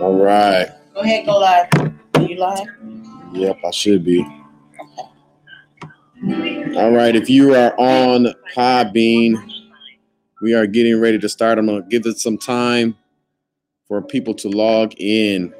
All 0.00 0.16
right. 0.16 0.68
Go 0.94 1.00
ahead, 1.00 1.26
go 1.26 1.38
live. 1.38 1.68
Are 2.14 2.22
you 2.22 2.36
live? 2.36 2.66
Yep, 3.32 3.58
I 3.64 3.70
should 3.70 4.04
be. 4.04 4.22
All 6.76 6.92
right. 6.92 7.16
If 7.16 7.28
you 7.30 7.54
are 7.54 7.74
on 7.78 8.28
Podbean, 8.54 9.34
we 10.42 10.54
are 10.54 10.66
getting 10.66 11.00
ready 11.00 11.18
to 11.18 11.28
start. 11.28 11.58
I'm 11.58 11.66
going 11.66 11.82
to 11.82 11.88
give 11.88 12.06
it 12.06 12.18
some 12.18 12.38
time 12.38 12.96
for 13.88 14.00
people 14.02 14.34
to 14.34 14.48
log 14.48 14.92
in. 14.98 15.52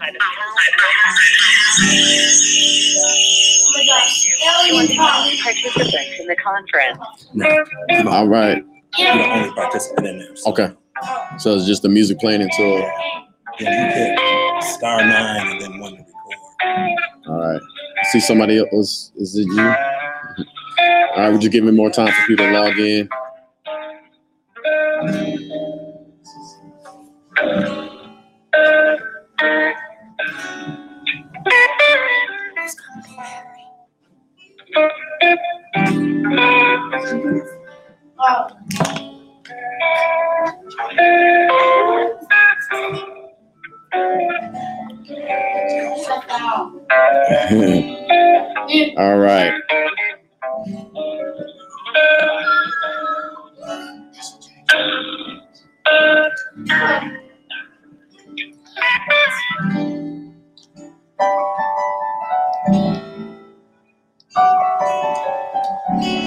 Followed 0.00 0.10
by 0.10 0.10
the. 0.12 0.18
You 4.66 5.00
are 5.00 5.30
participant 5.42 5.94
in 6.20 6.26
the 6.26 6.36
conference. 6.42 7.28
No, 7.34 7.64
I'm 7.90 8.08
All 8.08 8.28
right. 8.28 8.64
the 8.96 9.08
only 9.08 9.50
participant 9.54 10.06
in 10.06 10.18
there. 10.18 10.36
So, 10.36 10.50
Okay. 10.50 10.68
So 11.38 11.54
it's 11.54 11.66
just 11.66 11.82
the 11.82 11.88
music 11.88 12.18
playing 12.18 12.42
until. 12.42 12.78
Yeah, 13.58 13.88
you 13.88 13.94
hit 13.94 14.62
star 14.64 14.98
nine 15.04 15.48
and 15.48 15.60
then 15.60 15.80
one 15.80 15.92
to 15.92 15.98
record. 15.98 17.28
All 17.28 17.38
right. 17.52 17.60
See 18.10 18.20
somebody 18.20 18.58
else. 18.58 19.12
Is 19.16 19.36
it 19.36 19.46
you? 19.46 19.60
All 19.62 21.16
right. 21.16 21.30
Would 21.30 21.42
you 21.42 21.50
give 21.50 21.64
me 21.64 21.72
more 21.72 21.90
time 21.90 22.12
for 22.12 22.26
people 22.26 22.46
to 22.46 22.52
log 22.52 22.78
in. 22.78 23.08
All 48.96 49.18
right. 49.18 49.52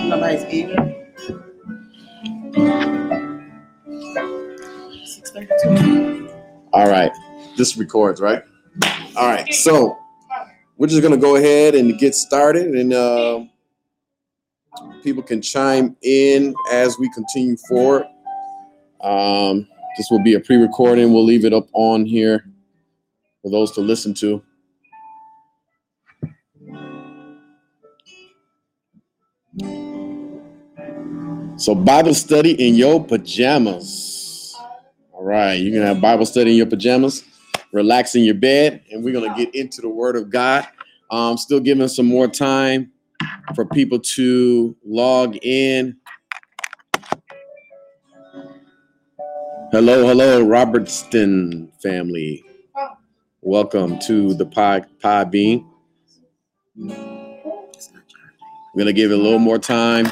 Nobody's 0.09 0.43
eating. 0.53 1.05
Six 5.05 5.31
thirty-two. 5.31 6.29
All 6.73 6.89
right. 6.89 7.13
This 7.55 7.77
records, 7.77 8.19
right? 8.19 8.43
All 9.15 9.29
right. 9.29 9.53
So 9.53 10.02
we're 10.83 10.87
just 10.87 11.01
gonna 11.01 11.15
go 11.15 11.37
ahead 11.37 11.75
and 11.75 11.97
get 11.97 12.13
started, 12.13 12.75
and 12.75 12.91
uh, 12.91 13.39
people 15.01 15.23
can 15.23 15.41
chime 15.41 15.95
in 16.01 16.53
as 16.73 16.99
we 16.99 17.09
continue 17.13 17.55
forward. 17.69 18.05
Um, 19.01 19.65
this 19.95 20.07
will 20.11 20.21
be 20.21 20.33
a 20.33 20.41
pre-recording. 20.41 21.13
We'll 21.13 21.23
leave 21.23 21.45
it 21.45 21.53
up 21.53 21.69
on 21.71 22.05
here 22.05 22.43
for 23.41 23.49
those 23.49 23.71
to 23.75 23.79
listen 23.79 24.13
to. 24.15 24.43
So 31.55 31.75
Bible 31.75 32.13
study 32.13 32.67
in 32.67 32.75
your 32.75 33.01
pajamas. 33.05 34.53
All 35.13 35.23
right, 35.23 35.53
you 35.53 35.71
can 35.71 35.81
have 35.81 36.01
Bible 36.01 36.25
study 36.25 36.51
in 36.51 36.57
your 36.57 36.65
pajamas, 36.65 37.23
relax 37.73 38.15
in 38.15 38.23
your 38.23 38.35
bed, 38.35 38.83
and 38.91 39.03
we're 39.03 39.13
gonna 39.13 39.35
get 39.35 39.53
into 39.53 39.81
the 39.81 39.89
Word 39.89 40.15
of 40.15 40.29
God. 40.29 40.65
Um, 41.11 41.37
still 41.37 41.59
giving 41.59 41.87
some 41.87 42.05
more 42.05 42.27
time 42.27 42.91
for 43.55 43.65
people 43.65 43.99
to 43.99 44.75
log 44.85 45.35
in. 45.41 45.97
Hello, 49.71 50.07
hello, 50.07 50.43
Robertson 50.43 51.71
family. 51.81 52.45
Welcome 53.41 53.99
to 54.07 54.33
the 54.35 54.45
pod 54.45 54.85
Podbean. 55.03 55.65
We're 56.75 56.95
gonna 58.77 58.93
give 58.93 59.11
it 59.11 59.19
a 59.19 59.21
little 59.21 59.39
more 59.39 59.59
time 59.59 60.07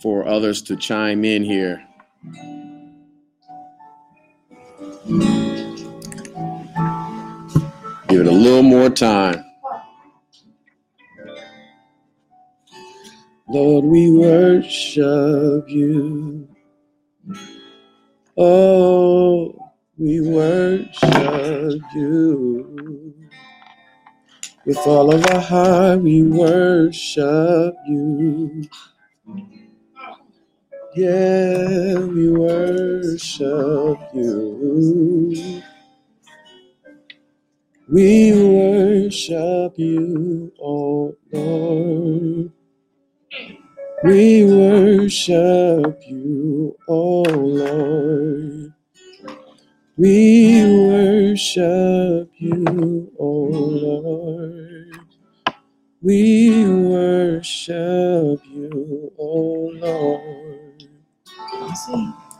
for 0.00 0.26
others 0.26 0.62
to 0.62 0.76
chime 0.76 1.24
in 1.24 1.42
here. 1.42 1.82
Give 8.08 8.22
it 8.22 8.28
a 8.28 8.32
little 8.32 8.64
more 8.64 8.90
time. 8.90 9.44
Lord, 13.48 13.84
we 13.86 14.10
worship 14.10 15.70
you. 15.70 16.48
Oh, 18.36 19.54
we 19.98 20.20
worship 20.22 21.82
you. 21.94 23.14
With 24.66 24.76
all 24.86 25.14
of 25.14 25.24
our 25.26 25.40
heart, 25.40 26.02
we 26.02 26.22
worship 26.22 27.74
you. 27.88 28.64
Yeah, 30.96 32.00
we 32.00 32.30
worship 32.30 34.00
you. 34.14 35.62
We 37.88 38.32
worship 38.34 39.74
you, 39.78 40.52
oh 40.60 41.14
Lord. 41.32 42.52
We 44.04 44.44
worship 44.46 46.00
you, 46.08 46.76
oh 46.88 47.22
Lord. 47.24 48.74
We 49.96 50.64
worship 50.88 52.30
you, 52.38 53.12
oh 53.20 53.50
Lord. 53.84 55.00
We 56.02 56.66
worship 56.68 58.40
you, 58.46 59.12
oh 59.18 59.72
Lord. 59.74 60.55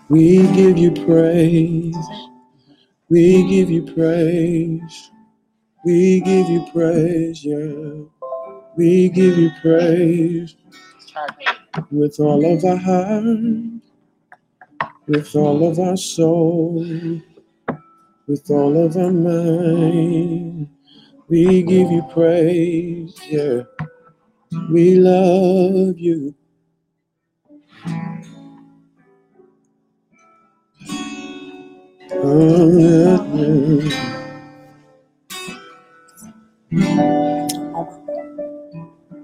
We 0.08 0.42
give 0.54 0.78
you 0.78 0.92
praise. 1.06 1.96
We 3.08 3.48
give 3.48 3.70
you 3.70 3.82
praise. 3.94 5.10
We 5.84 6.20
give 6.20 6.48
you 6.48 6.66
praise, 6.72 7.44
yeah. 7.44 8.04
We 8.76 9.08
give 9.08 9.38
you 9.38 9.50
praise 9.62 10.56
with 11.92 12.18
all 12.20 12.44
of 12.44 12.64
our 12.64 12.76
heart, 12.76 13.24
with 15.06 15.36
all 15.36 15.70
of 15.70 15.78
our 15.78 15.96
soul, 15.96 16.84
with 18.26 18.50
all 18.50 18.84
of 18.84 18.96
our 18.96 19.12
mind. 19.12 20.68
We 21.28 21.62
give 21.62 21.90
you 21.90 22.02
praise, 22.12 23.14
yeah. 23.28 23.62
We 24.70 24.96
love 24.96 25.98
you. 25.98 26.34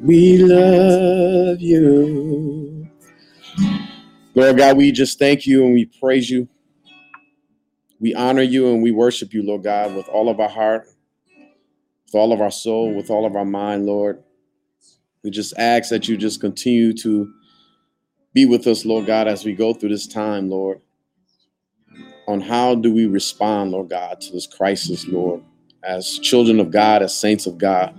We 0.00 0.38
love 0.38 1.60
you. 1.60 2.88
Lord 4.34 4.56
God, 4.56 4.76
we 4.76 4.92
just 4.92 5.18
thank 5.18 5.46
you 5.46 5.64
and 5.64 5.74
we 5.74 5.86
praise 5.86 6.30
you. 6.30 6.48
We 8.00 8.14
honor 8.14 8.42
you 8.42 8.72
and 8.72 8.82
we 8.82 8.90
worship 8.90 9.32
you, 9.34 9.42
Lord 9.42 9.62
God, 9.62 9.94
with 9.94 10.08
all 10.08 10.28
of 10.28 10.40
our 10.40 10.48
heart, 10.48 10.88
with 12.12 12.20
all 12.20 12.32
of 12.32 12.42
our 12.42 12.50
soul, 12.50 12.92
with 12.92 13.08
all 13.08 13.24
of 13.24 13.36
our 13.36 13.44
mind, 13.44 13.86
Lord. 13.86 14.22
We 15.24 15.30
just 15.30 15.54
ask 15.56 15.88
that 15.88 16.08
you 16.08 16.18
just 16.18 16.42
continue 16.42 16.92
to 16.98 17.32
be 18.34 18.44
with 18.44 18.66
us, 18.66 18.84
Lord 18.84 19.06
God, 19.06 19.28
as 19.28 19.46
we 19.46 19.54
go 19.54 19.72
through 19.72 19.88
this 19.90 20.06
time, 20.06 20.50
Lord. 20.50 20.82
On 22.28 22.40
how 22.40 22.74
do 22.74 22.92
we 22.92 23.06
respond, 23.06 23.70
Lord 23.70 23.88
God, 23.88 24.20
to 24.20 24.32
this 24.32 24.46
crisis, 24.46 25.06
Lord, 25.06 25.42
as 25.82 26.18
children 26.18 26.60
of 26.60 26.70
God, 26.70 27.02
as 27.02 27.16
saints 27.16 27.46
of 27.46 27.56
God. 27.56 27.98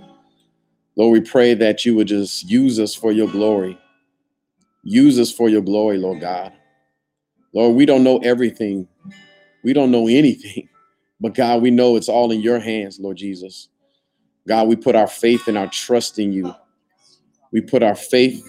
Lord, 0.95 1.13
we 1.13 1.21
pray 1.27 1.56
that 1.56 1.83
you 1.83 1.95
would 1.95 2.07
just 2.07 2.48
use 2.48 2.80
us 2.80 2.94
for 2.94 3.12
your 3.12 3.27
glory. 3.27 3.80
Use 4.83 5.19
us 5.19 5.31
for 5.31 5.50
your 5.50 5.62
glory, 5.62 5.98
Lord 5.98 6.21
God. 6.21 6.54
Lord, 7.51 7.75
we 7.75 7.88
don't 7.88 8.04
know 8.04 8.19
everything. 8.19 8.88
We 9.63 9.74
don't 9.74 9.92
know 9.92 10.07
anything. 10.07 10.69
But 11.21 11.36
God, 11.36 11.62
we 11.62 11.71
know 11.71 11.95
it's 11.95 12.10
all 12.10 12.33
in 12.33 12.42
your 12.42 12.60
hands, 12.60 13.00
Lord 13.00 13.15
Jesus. 13.15 13.69
God, 14.47 14.67
we 14.67 14.75
put 14.75 14.95
our 14.95 15.07
faith 15.07 15.47
and 15.47 15.57
our 15.57 15.67
trust 15.67 16.19
in 16.19 16.33
you. 16.33 16.53
We 17.51 17.61
put 17.61 17.83
our 17.83 17.95
faith 17.95 18.45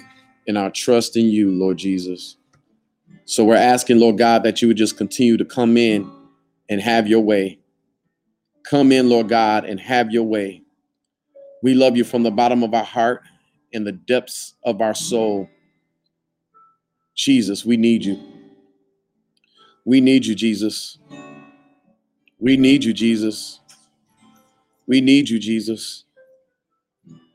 and 0.46 0.58
our 0.58 0.70
trust 0.70 1.16
in 1.16 1.26
you, 1.26 1.50
Lord 1.50 1.76
Jesus. 1.76 2.36
So 3.26 3.44
we're 3.44 3.56
asking, 3.56 4.00
Lord 4.00 4.18
God, 4.18 4.42
that 4.42 4.60
you 4.60 4.68
would 4.68 4.76
just 4.76 4.96
continue 4.96 5.36
to 5.36 5.44
come 5.44 5.76
in 5.76 6.10
and 6.68 6.80
have 6.80 7.06
your 7.06 7.20
way. 7.20 7.58
Come 8.64 8.92
in, 8.92 9.08
Lord 9.08 9.28
God, 9.28 9.64
and 9.64 9.78
have 9.80 10.10
your 10.10 10.24
way. 10.24 10.62
We 11.62 11.74
love 11.74 11.96
you 11.96 12.04
from 12.04 12.22
the 12.22 12.30
bottom 12.30 12.62
of 12.62 12.74
our 12.74 12.84
heart 12.84 13.22
and 13.72 13.86
the 13.86 13.92
depths 13.92 14.54
of 14.64 14.80
our 14.80 14.94
soul. 14.94 15.48
Jesus, 17.14 17.64
we 17.64 17.76
need 17.76 18.04
you. 18.04 18.18
We 19.84 20.00
need 20.00 20.26
you, 20.26 20.34
Jesus. 20.34 20.98
We 22.38 22.56
need 22.56 22.84
you, 22.84 22.92
Jesus. 22.92 23.60
We 24.86 25.00
need 25.00 25.28
you, 25.28 25.38
Jesus. 25.38 26.04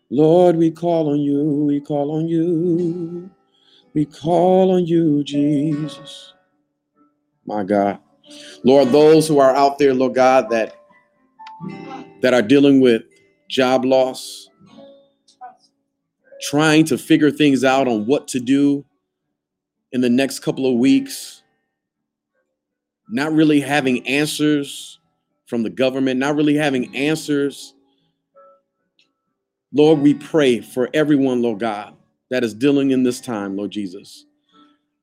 Lord, 0.09 0.55
we 0.55 0.71
call 0.71 1.09
on 1.09 1.19
you. 1.19 1.65
We 1.65 1.79
call 1.79 2.11
on 2.11 2.27
you. 2.27 3.29
We 3.93 4.05
call 4.05 4.71
on 4.71 4.85
you, 4.85 5.23
Jesus. 5.23 6.33
My 7.45 7.63
God. 7.63 7.99
Lord, 8.63 8.89
those 8.89 9.27
who 9.27 9.39
are 9.39 9.55
out 9.55 9.79
there, 9.79 9.93
Lord 9.93 10.15
God, 10.15 10.49
that 10.49 10.75
that 12.21 12.33
are 12.33 12.41
dealing 12.41 12.81
with 12.81 13.03
job 13.47 13.85
loss, 13.85 14.49
trying 16.41 16.85
to 16.85 16.97
figure 16.97 17.31
things 17.31 17.63
out 17.63 17.87
on 17.87 18.05
what 18.05 18.27
to 18.29 18.39
do 18.39 18.85
in 19.91 20.01
the 20.01 20.09
next 20.09 20.39
couple 20.39 20.71
of 20.71 20.77
weeks, 20.77 21.41
not 23.09 23.31
really 23.31 23.59
having 23.59 24.05
answers 24.07 24.98
from 25.49 25.63
the 25.63 25.69
government, 25.69 26.19
not 26.19 26.35
really 26.35 26.55
having 26.55 26.95
answers. 26.95 27.73
Lord, 29.73 29.99
we 29.99 30.13
pray 30.13 30.61
for 30.61 30.89
everyone, 30.93 31.41
Lord 31.41 31.59
God, 31.59 31.95
that 32.29 32.43
is 32.43 32.53
dealing 32.53 32.91
in 32.91 33.01
this 33.01 33.19
time, 33.19 33.57
Lord 33.57 33.71
Jesus. 33.71 34.25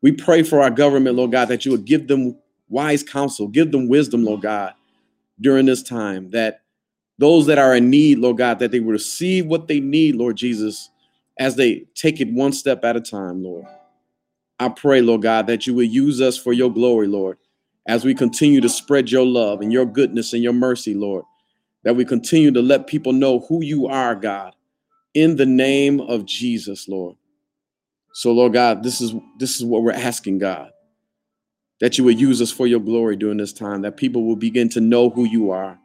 We 0.02 0.12
pray 0.12 0.44
for 0.44 0.62
our 0.62 0.70
government, 0.70 1.16
Lord 1.16 1.32
God, 1.32 1.48
that 1.48 1.64
you 1.64 1.72
would 1.72 1.84
give 1.84 2.06
them 2.06 2.38
wise 2.68 3.02
counsel, 3.02 3.48
give 3.48 3.72
them 3.72 3.88
wisdom, 3.88 4.24
Lord 4.24 4.42
God, 4.42 4.74
during 5.40 5.66
this 5.66 5.82
time, 5.82 6.30
that 6.30 6.62
those 7.18 7.46
that 7.46 7.58
are 7.58 7.74
in 7.74 7.90
need, 7.90 8.18
Lord 8.18 8.38
God, 8.38 8.60
that 8.60 8.70
they 8.70 8.80
receive 8.80 9.46
what 9.46 9.66
they 9.66 9.80
need, 9.80 10.14
Lord 10.14 10.36
Jesus, 10.36 10.90
as 11.40 11.56
they 11.56 11.86
take 11.94 12.20
it 12.20 12.32
one 12.32 12.52
step 12.52 12.84
at 12.84 12.96
a 12.96 13.00
time, 13.00 13.42
Lord. 13.42 13.64
I 14.60 14.68
pray, 14.68 15.00
Lord 15.00 15.22
God, 15.22 15.48
that 15.48 15.66
you 15.66 15.74
will 15.74 15.82
use 15.82 16.20
us 16.20 16.38
for 16.38 16.52
your 16.52 16.72
glory, 16.72 17.08
Lord, 17.08 17.36
as 17.86 18.04
we 18.04 18.14
continue 18.14 18.60
to 18.60 18.68
spread 18.68 19.10
your 19.10 19.24
love 19.24 19.60
and 19.60 19.72
your 19.72 19.86
goodness 19.86 20.32
and 20.32 20.42
your 20.42 20.52
mercy, 20.52 20.94
Lord, 20.94 21.24
that 21.84 21.94
we 21.94 22.04
continue 22.04 22.50
to 22.50 22.62
let 22.62 22.86
people 22.86 23.12
know 23.12 23.40
who 23.48 23.62
you 23.62 23.86
are, 23.86 24.14
God, 24.14 24.54
in 25.14 25.36
the 25.36 25.46
name 25.46 26.00
of 26.00 26.26
Jesus, 26.26 26.88
Lord. 26.88 27.16
So, 28.12 28.32
Lord 28.32 28.54
God, 28.54 28.82
this 28.82 29.00
is 29.00 29.14
this 29.38 29.56
is 29.56 29.64
what 29.64 29.82
we're 29.82 29.92
asking, 29.92 30.38
God, 30.38 30.70
that 31.80 31.98
you 31.98 32.04
would 32.04 32.18
use 32.18 32.40
us 32.42 32.50
for 32.50 32.66
your 32.66 32.80
glory 32.80 33.16
during 33.16 33.36
this 33.36 33.52
time, 33.52 33.82
that 33.82 33.96
people 33.96 34.24
will 34.24 34.36
begin 34.36 34.68
to 34.70 34.80
know 34.80 35.10
who 35.10 35.24
you 35.24 35.50
are. 35.50 35.78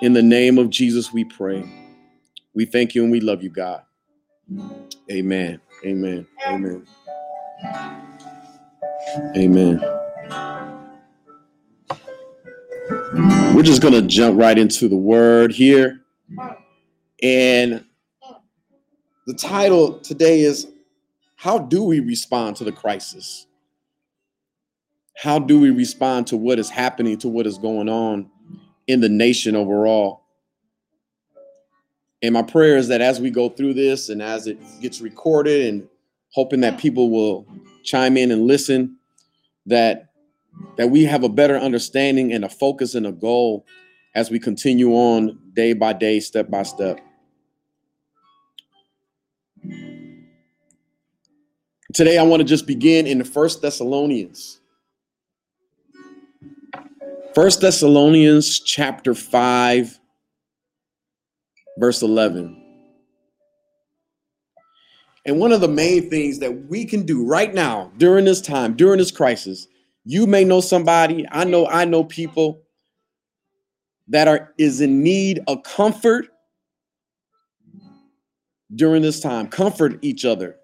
In 0.00 0.12
the 0.12 0.22
name 0.22 0.58
of 0.58 0.70
Jesus, 0.70 1.12
we 1.12 1.24
pray. 1.24 1.64
We 2.54 2.64
thank 2.64 2.94
you 2.94 3.02
and 3.02 3.12
we 3.12 3.20
love 3.20 3.42
you, 3.42 3.50
God. 3.50 3.82
Amen. 5.10 5.60
Amen. 5.84 6.26
Amen. 6.46 6.86
Amen. 9.36 10.03
We're 13.54 13.62
just 13.62 13.82
going 13.82 13.94
to 13.94 14.02
jump 14.02 14.36
right 14.36 14.58
into 14.58 14.88
the 14.88 14.96
word 14.96 15.52
here. 15.52 16.00
And 17.22 17.84
the 19.28 19.34
title 19.34 20.00
today 20.00 20.40
is 20.40 20.66
How 21.36 21.58
Do 21.58 21.84
We 21.84 22.00
Respond 22.00 22.56
to 22.56 22.64
the 22.64 22.72
Crisis? 22.72 23.46
How 25.16 25.38
do 25.38 25.60
we 25.60 25.70
respond 25.70 26.26
to 26.26 26.36
what 26.36 26.58
is 26.58 26.68
happening, 26.68 27.16
to 27.18 27.28
what 27.28 27.46
is 27.46 27.56
going 27.56 27.88
on 27.88 28.28
in 28.88 29.00
the 29.00 29.08
nation 29.08 29.54
overall? 29.54 30.24
And 32.22 32.34
my 32.34 32.42
prayer 32.42 32.76
is 32.76 32.88
that 32.88 33.00
as 33.00 33.20
we 33.20 33.30
go 33.30 33.48
through 33.48 33.74
this 33.74 34.08
and 34.08 34.20
as 34.20 34.48
it 34.48 34.58
gets 34.80 35.00
recorded 35.00 35.66
and 35.66 35.88
hoping 36.32 36.60
that 36.62 36.80
people 36.80 37.08
will 37.08 37.46
chime 37.84 38.16
in 38.16 38.32
and 38.32 38.48
listen, 38.48 38.96
that 39.66 40.08
that 40.76 40.90
we 40.90 41.04
have 41.04 41.24
a 41.24 41.28
better 41.28 41.56
understanding 41.56 42.32
and 42.32 42.44
a 42.44 42.48
focus 42.48 42.94
and 42.94 43.06
a 43.06 43.12
goal 43.12 43.66
as 44.14 44.30
we 44.30 44.38
continue 44.38 44.92
on 44.92 45.38
day 45.54 45.72
by 45.72 45.92
day, 45.92 46.20
step 46.20 46.50
by 46.50 46.62
step. 46.62 47.00
Today, 51.92 52.18
I 52.18 52.22
want 52.24 52.40
to 52.40 52.44
just 52.44 52.66
begin 52.66 53.06
in 53.06 53.18
the 53.18 53.24
First 53.24 53.62
Thessalonians. 53.62 54.60
First 57.34 57.60
Thessalonians 57.60 58.60
chapter 58.60 59.14
5, 59.14 59.98
verse 61.78 62.02
11. 62.02 62.60
And 65.26 65.38
one 65.38 65.52
of 65.52 65.60
the 65.60 65.68
main 65.68 66.10
things 66.10 66.38
that 66.40 66.68
we 66.68 66.84
can 66.84 67.06
do 67.06 67.24
right 67.24 67.54
now 67.54 67.90
during 67.96 68.24
this 68.24 68.40
time, 68.40 68.74
during 68.74 68.98
this 68.98 69.10
crisis, 69.10 69.68
you 70.04 70.26
may 70.26 70.44
know 70.44 70.60
somebody, 70.60 71.26
I 71.30 71.44
know 71.44 71.66
I 71.66 71.84
know 71.84 72.04
people 72.04 72.62
that 74.08 74.28
are 74.28 74.52
is 74.58 74.80
in 74.80 75.02
need 75.02 75.40
of 75.46 75.62
comfort 75.62 76.26
during 78.74 79.02
this 79.02 79.20
time. 79.20 79.48
Comfort 79.48 79.98
each 80.02 80.24
other. 80.24 80.56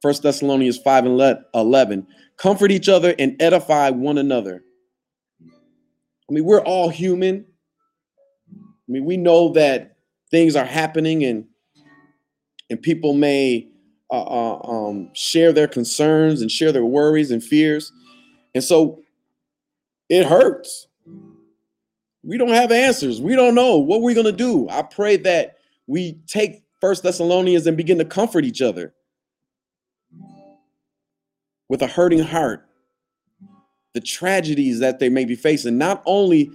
First 0.00 0.22
Thessalonians 0.22 0.78
5 0.78 1.06
and 1.06 1.44
11. 1.54 2.06
Comfort 2.36 2.72
each 2.72 2.88
other 2.88 3.14
and 3.18 3.40
edify 3.40 3.90
one 3.90 4.18
another. 4.18 4.64
I 5.40 6.32
mean, 6.32 6.44
we're 6.44 6.62
all 6.62 6.88
human. 6.88 7.46
I 8.50 8.88
mean, 8.88 9.04
we 9.04 9.16
know 9.16 9.50
that 9.52 9.96
things 10.30 10.56
are 10.56 10.64
happening 10.64 11.24
and 11.24 11.46
and 12.70 12.80
people 12.80 13.12
may 13.12 13.68
uh, 14.10 14.22
uh, 14.22 14.60
um, 14.66 15.10
share 15.14 15.52
their 15.52 15.68
concerns 15.68 16.40
and 16.40 16.50
share 16.50 16.72
their 16.72 16.86
worries 16.86 17.30
and 17.30 17.44
fears. 17.44 17.92
And 18.54 18.62
so 18.62 19.02
it 20.08 20.26
hurts. 20.26 20.88
We 22.22 22.38
don't 22.38 22.50
have 22.50 22.70
answers. 22.70 23.20
We 23.20 23.34
don't 23.34 23.54
know 23.54 23.78
what 23.78 24.02
we're 24.02 24.14
going 24.14 24.26
to 24.26 24.32
do. 24.32 24.68
I 24.68 24.82
pray 24.82 25.16
that 25.18 25.56
we 25.86 26.20
take 26.26 26.62
First 26.80 27.02
Thessalonians 27.02 27.66
and 27.66 27.76
begin 27.76 27.98
to 27.98 28.04
comfort 28.04 28.44
each 28.44 28.62
other 28.62 28.94
with 31.68 31.82
a 31.82 31.86
hurting 31.86 32.22
heart. 32.22 32.68
The 33.94 34.00
tragedies 34.00 34.78
that 34.80 34.98
they 34.98 35.08
may 35.08 35.24
be 35.24 35.34
facing, 35.34 35.78
not 35.78 36.02
only 36.06 36.50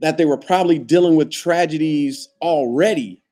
that 0.00 0.16
they 0.16 0.24
were 0.24 0.36
probably 0.36 0.78
dealing 0.78 1.16
with 1.16 1.30
tragedies 1.30 2.28
already 2.40 3.22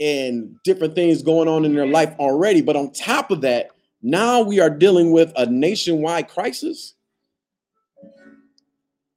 and 0.00 0.56
different 0.64 0.94
things 0.94 1.22
going 1.22 1.48
on 1.48 1.64
in 1.64 1.74
their 1.74 1.86
life 1.86 2.14
already, 2.18 2.60
but 2.60 2.76
on 2.76 2.92
top 2.92 3.30
of 3.30 3.40
that, 3.42 3.70
now 4.02 4.40
we 4.40 4.60
are 4.60 4.70
dealing 4.70 5.12
with 5.12 5.32
a 5.36 5.46
nationwide 5.46 6.28
crisis 6.28 6.94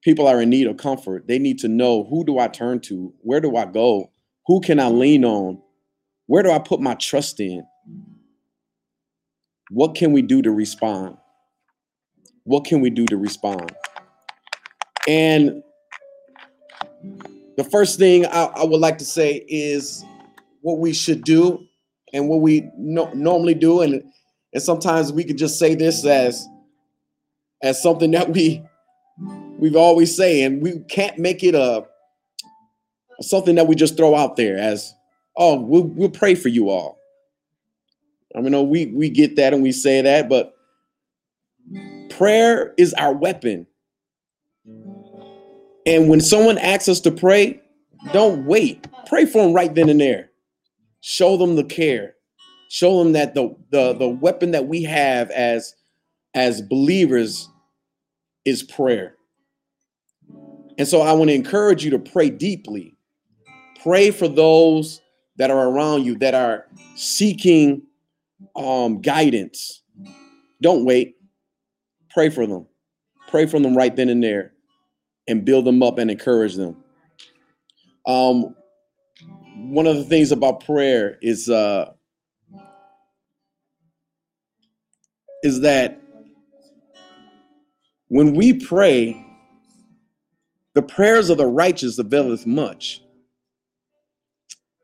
people 0.03 0.27
are 0.27 0.41
in 0.41 0.50
need 0.50 0.67
of 0.67 0.77
comfort. 0.77 1.27
They 1.27 1.39
need 1.39 1.60
to 1.60 1.67
know 1.67 2.03
who 2.03 2.25
do 2.25 2.39
I 2.39 2.48
turn 2.48 2.79
to? 2.81 3.13
Where 3.20 3.39
do 3.39 3.55
I 3.55 3.65
go? 3.65 4.12
Who 4.48 4.62
can 4.62 4.79
I 4.79 4.88
lean 4.88 5.24
on? 5.24 5.62
Where 6.25 6.43
do 6.43 6.51
I 6.51 6.60
put 6.60 6.81
my 6.81 6.96
trust 6.96 7.39
in? 7.39 7.65
What 9.70 9.96
can 9.96 10.12
we 10.12 10.22
do 10.22 10.41
to 10.41 10.51
respond? 10.51 11.17
What 12.43 12.65
can 12.65 12.81
we 12.81 12.89
do 12.89 13.05
to 13.05 13.17
respond? 13.17 13.72
And 15.08 15.63
the 17.58 17.63
first 17.63 18.00
thing 18.00 18.25
I, 18.25 18.46
I 18.46 18.63
would 18.63 18.79
like 18.79 18.98
to 19.00 19.05
say 19.05 19.46
is 19.48 20.03
what 20.62 20.79
we 20.79 20.93
should 20.93 21.24
do 21.24 21.65
and 22.13 22.27
what 22.27 22.41
we 22.41 22.70
no, 22.77 23.12
normally 23.13 23.53
do. 23.53 23.81
And, 23.81 24.03
and 24.53 24.63
sometimes 24.63 25.13
we 25.13 25.24
could 25.24 25.38
just 25.38 25.60
say 25.60 25.75
this 25.75 26.05
as, 26.05 26.48
as 27.62 27.81
something 27.81 28.12
that 28.12 28.29
we 28.29 28.63
we've 29.62 29.77
always 29.77 30.13
say, 30.13 30.41
and 30.41 30.62
we 30.62 30.80
can't 30.89 31.18
make 31.18 31.44
it 31.44 31.56
a 31.56 31.86
something 33.22 33.56
that 33.56 33.68
we 33.68 33.75
just 33.75 33.96
throw 33.96 34.15
out 34.15 34.36
there 34.36 34.58
as, 34.58 34.94
oh, 35.38 35.62
we'll 35.62 35.84
we'll 35.84 36.10
pray 36.10 36.36
for 36.36 36.50
you 36.50 36.70
all. 36.70 37.00
I 38.36 38.41
mean, 38.41 38.70
we 38.70 38.88
we 38.88 39.10
get 39.10 39.38
that 39.38 39.53
and 39.53 39.63
we 39.63 39.72
say 39.72 40.01
that, 40.01 40.27
but 40.27 40.53
prayer 42.10 42.74
is 42.77 42.94
our 42.96 43.13
weapon. 43.13 43.68
And 45.86 46.10
when 46.10 46.22
someone 46.22 46.58
asks 46.58 46.89
us 46.89 47.00
to 47.01 47.12
pray, 47.12 47.62
don't 48.13 48.46
wait. 48.46 48.88
Pray 49.08 49.25
for 49.25 49.44
them 49.44 49.53
right 49.53 49.74
then 49.74 49.89
and 49.89 50.00
there. 50.00 50.30
Show 51.01 51.38
them 51.38 51.56
the 51.56 51.63
care. 51.63 52.15
Show 52.70 53.03
them 53.03 53.13
that 53.13 53.36
the 53.36 53.56
the 53.70 53.94
the 53.94 54.08
weapon 54.08 54.51
that 54.51 54.68
we 54.68 54.84
have 54.84 55.30
as 55.32 55.75
as 56.34 56.62
believers 56.62 57.50
is 58.46 58.63
prayer. 58.63 59.18
And 60.81 60.88
so 60.88 61.01
I 61.01 61.13
want 61.13 61.29
to 61.29 61.35
encourage 61.35 61.85
you 61.85 61.91
to 61.91 62.00
pray 62.00 62.31
deeply. 62.31 62.95
Pray 63.83 64.09
for 64.09 64.27
those 64.27 65.00
that 65.35 65.51
are 65.51 65.69
around 65.69 66.05
you 66.05 66.17
that 66.17 66.33
are 66.33 66.65
seeking 66.95 67.83
um, 68.55 69.00
guidance. 69.00 69.83
Don't 70.59 70.83
wait. 70.83 71.17
Pray 72.09 72.31
for 72.31 72.47
them. 72.47 72.65
Pray 73.27 73.45
for 73.45 73.59
them 73.59 73.77
right 73.77 73.95
then 73.95 74.09
and 74.09 74.23
there 74.23 74.53
and 75.27 75.45
build 75.45 75.65
them 75.65 75.83
up 75.83 76.00
and 76.00 76.09
encourage 76.09 76.55
them. 76.55 76.75
Um, 78.07 78.55
one 79.57 79.85
of 79.85 79.97
the 79.97 80.03
things 80.03 80.31
about 80.31 80.65
prayer 80.65 81.19
is 81.21 81.47
uh, 81.47 81.91
is 85.43 85.61
that 85.61 86.01
when 88.07 88.33
we 88.33 88.53
pray, 88.53 89.27
the 90.73 90.81
prayers 90.81 91.29
of 91.29 91.37
the 91.37 91.45
righteous 91.45 91.97
availeth 91.97 92.45
much. 92.45 93.01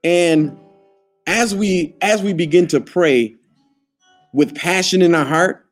And 0.04 0.58
as 1.26 1.54
we 1.54 1.96
as 2.02 2.22
we 2.22 2.34
begin 2.34 2.68
to 2.68 2.80
pray 2.80 3.36
with 4.34 4.56
passion 4.56 5.02
in 5.02 5.14
our 5.16 5.26
heart, 5.26 5.66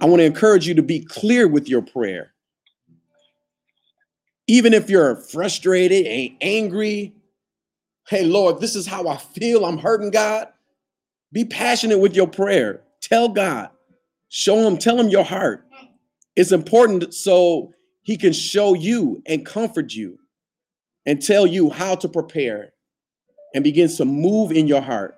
I 0.00 0.06
want 0.06 0.20
to 0.20 0.24
encourage 0.24 0.66
you 0.66 0.74
to 0.74 0.82
be 0.82 1.00
clear 1.00 1.48
with 1.48 1.68
your 1.68 1.82
prayer. 1.82 2.32
Even 4.46 4.74
if 4.74 4.90
you're 4.90 5.16
frustrated 5.16 6.06
and 6.06 6.36
angry, 6.40 7.14
hey 8.08 8.24
Lord, 8.24 8.60
this 8.60 8.76
is 8.76 8.86
how 8.86 9.08
I 9.08 9.16
feel. 9.16 9.64
I'm 9.64 9.78
hurting 9.78 10.10
God. 10.10 10.48
Be 11.32 11.44
passionate 11.44 11.98
with 11.98 12.14
your 12.14 12.28
prayer. 12.28 12.82
Tell 13.00 13.28
God. 13.28 13.70
Show 14.28 14.66
him, 14.66 14.78
tell 14.78 14.98
him 14.98 15.08
your 15.08 15.24
heart. 15.24 15.66
It's 16.36 16.52
important 16.52 17.14
so 17.14 17.73
he 18.04 18.16
can 18.16 18.32
show 18.32 18.74
you 18.74 19.22
and 19.26 19.44
comfort 19.44 19.92
you 19.92 20.18
and 21.06 21.20
tell 21.20 21.46
you 21.46 21.70
how 21.70 21.94
to 21.96 22.08
prepare 22.08 22.72
and 23.54 23.64
begins 23.64 23.96
to 23.96 24.04
move 24.04 24.52
in 24.52 24.66
your 24.66 24.82
heart. 24.82 25.16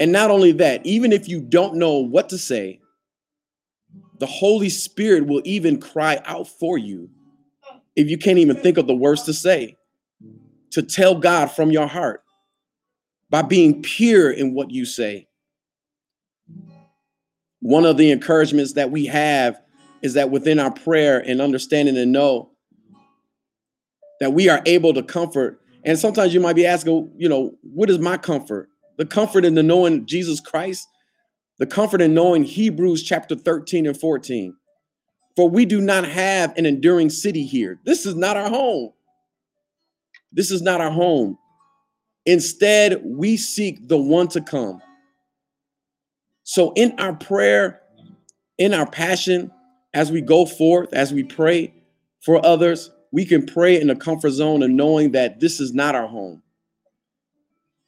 And 0.00 0.10
not 0.10 0.30
only 0.30 0.52
that, 0.52 0.84
even 0.84 1.12
if 1.12 1.28
you 1.28 1.40
don't 1.40 1.76
know 1.76 1.98
what 1.98 2.28
to 2.30 2.38
say, 2.38 2.80
the 4.18 4.26
Holy 4.26 4.68
Spirit 4.68 5.26
will 5.26 5.42
even 5.44 5.80
cry 5.80 6.20
out 6.24 6.48
for 6.48 6.78
you 6.78 7.08
if 7.94 8.08
you 8.08 8.18
can't 8.18 8.38
even 8.38 8.56
think 8.56 8.76
of 8.76 8.88
the 8.88 8.94
words 8.94 9.22
to 9.22 9.32
say, 9.32 9.76
to 10.72 10.82
tell 10.82 11.14
God 11.14 11.46
from 11.46 11.70
your 11.70 11.86
heart 11.86 12.24
by 13.30 13.42
being 13.42 13.82
pure 13.82 14.32
in 14.32 14.52
what 14.52 14.72
you 14.72 14.84
say. 14.84 15.28
One 17.60 17.86
of 17.86 17.96
the 17.96 18.10
encouragements 18.10 18.72
that 18.72 18.90
we 18.90 19.06
have 19.06 19.60
is 20.04 20.12
that 20.12 20.30
within 20.30 20.60
our 20.60 20.70
prayer 20.70 21.18
and 21.26 21.40
understanding 21.40 21.96
and 21.96 22.12
know 22.12 22.50
that 24.20 24.34
we 24.34 24.50
are 24.50 24.60
able 24.66 24.92
to 24.92 25.02
comfort. 25.02 25.58
And 25.82 25.98
sometimes 25.98 26.34
you 26.34 26.40
might 26.40 26.56
be 26.56 26.66
asking, 26.66 27.10
you 27.16 27.26
know, 27.26 27.56
what 27.62 27.88
is 27.88 27.98
my 27.98 28.18
comfort? 28.18 28.68
The 28.98 29.06
comfort 29.06 29.46
in 29.46 29.54
the 29.54 29.62
knowing 29.62 30.04
Jesus 30.04 30.40
Christ, 30.40 30.86
the 31.58 31.64
comfort 31.66 32.02
in 32.02 32.12
knowing 32.12 32.44
Hebrews 32.44 33.02
chapter 33.02 33.34
13 33.34 33.86
and 33.86 33.98
14. 33.98 34.54
For 35.36 35.48
we 35.48 35.64
do 35.64 35.80
not 35.80 36.04
have 36.04 36.54
an 36.58 36.66
enduring 36.66 37.08
city 37.08 37.46
here. 37.46 37.80
This 37.84 38.04
is 38.04 38.14
not 38.14 38.36
our 38.36 38.50
home. 38.50 38.92
This 40.32 40.50
is 40.50 40.60
not 40.60 40.82
our 40.82 40.90
home. 40.90 41.38
Instead, 42.26 43.00
we 43.02 43.38
seek 43.38 43.88
the 43.88 43.96
one 43.96 44.28
to 44.28 44.42
come. 44.42 44.82
So, 46.42 46.72
in 46.74 46.94
our 47.00 47.14
prayer, 47.14 47.80
in 48.58 48.74
our 48.74 48.88
passion, 48.88 49.50
as 49.94 50.10
we 50.10 50.20
go 50.20 50.44
forth, 50.44 50.92
as 50.92 51.12
we 51.12 51.22
pray 51.22 51.72
for 52.20 52.44
others, 52.44 52.90
we 53.12 53.24
can 53.24 53.46
pray 53.46 53.80
in 53.80 53.86
the 53.86 53.96
comfort 53.96 54.30
zone 54.30 54.62
of 54.62 54.70
knowing 54.70 55.12
that 55.12 55.38
this 55.38 55.60
is 55.60 55.72
not 55.72 55.94
our 55.94 56.08
home. 56.08 56.42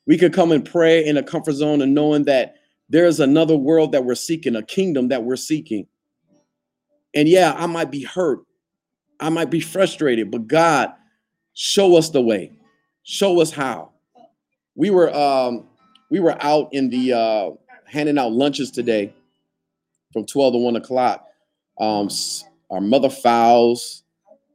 We 0.07 0.17
can 0.17 0.31
come 0.31 0.53
and 0.53 0.65
pray 0.65 1.05
in 1.05 1.17
a 1.17 1.23
comfort 1.23 1.55
zone 1.55 1.83
and 1.83 1.95
knowing 1.95 2.25
that 2.25 2.55
there's 2.89 3.19
another 3.19 3.57
world 3.57 3.91
that 3.93 4.05
we're 4.05 4.15
seeking, 4.15 4.55
a 4.55 4.63
kingdom 4.63 5.09
that 5.09 5.25
we're 5.25 5.35
seeking. 5.35 5.89
And 7.13 7.29
yeah, 7.29 7.55
I 7.57 7.67
might 7.67 7.91
be 7.91 8.05
hurt. 8.05 8.41
I 9.19 9.31
might 9.31 9.51
be 9.51 9.61
frustrated, 9.61 10.31
but 10.31 10.47
God, 10.47 10.93
show 11.55 11.97
us 11.97 12.11
the 12.11 12.21
way. 12.23 12.53
Show 13.03 13.41
us 13.41 13.51
how. 13.51 13.93
We 14.77 14.91
were 14.91 15.13
um 15.13 15.67
we 16.11 16.21
were 16.21 16.41
out 16.41 16.69
in 16.73 16.89
the 16.91 17.15
uh 17.15 17.51
handing 17.87 18.19
out 18.19 18.33
lunches 18.33 18.71
today 18.71 19.13
from 20.13 20.27
12 20.27 20.55
to 20.55 20.59
1 20.59 20.77
o'clock. 20.77 21.26
Um 21.79 22.09
our 22.71 22.81
mother 22.81 23.11
Fowles, 23.11 24.03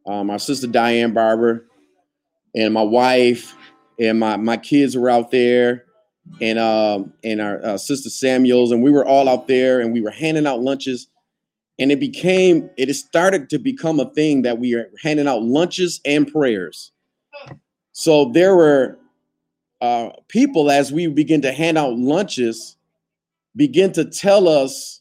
um, 0.05 0.29
our 0.29 0.39
sister 0.39 0.67
Diane 0.67 1.13
Barber, 1.13 1.65
and 2.55 2.73
my 2.73 2.81
wife 2.81 3.55
and 3.99 4.19
my 4.19 4.37
my 4.37 4.57
kids 4.57 4.97
were 4.97 5.09
out 5.09 5.31
there, 5.31 5.85
and 6.41 6.59
um 6.59 7.13
and 7.23 7.41
our 7.41 7.63
uh, 7.63 7.77
sister 7.77 8.09
Samuels, 8.09 8.71
and 8.71 8.83
we 8.83 8.91
were 8.91 9.05
all 9.05 9.29
out 9.29 9.47
there, 9.47 9.79
and 9.79 9.93
we 9.93 10.01
were 10.01 10.11
handing 10.11 10.47
out 10.47 10.61
lunches, 10.61 11.07
and 11.79 11.91
it 11.91 11.99
became 11.99 12.69
it 12.77 12.93
started 12.93 13.49
to 13.49 13.59
become 13.59 13.99
a 13.99 14.09
thing 14.13 14.41
that 14.41 14.59
we 14.59 14.73
are 14.75 14.89
handing 15.01 15.27
out 15.27 15.43
lunches 15.43 16.01
and 16.05 16.31
prayers. 16.31 16.91
So 17.93 18.25
there 18.31 18.55
were 18.55 18.97
uh, 19.81 20.11
people 20.27 20.71
as 20.71 20.91
we 20.91 21.07
begin 21.07 21.41
to 21.41 21.51
hand 21.51 21.77
out 21.77 21.97
lunches 21.97 22.77
begin 23.55 23.91
to 23.93 24.05
tell 24.05 24.47
us 24.47 25.00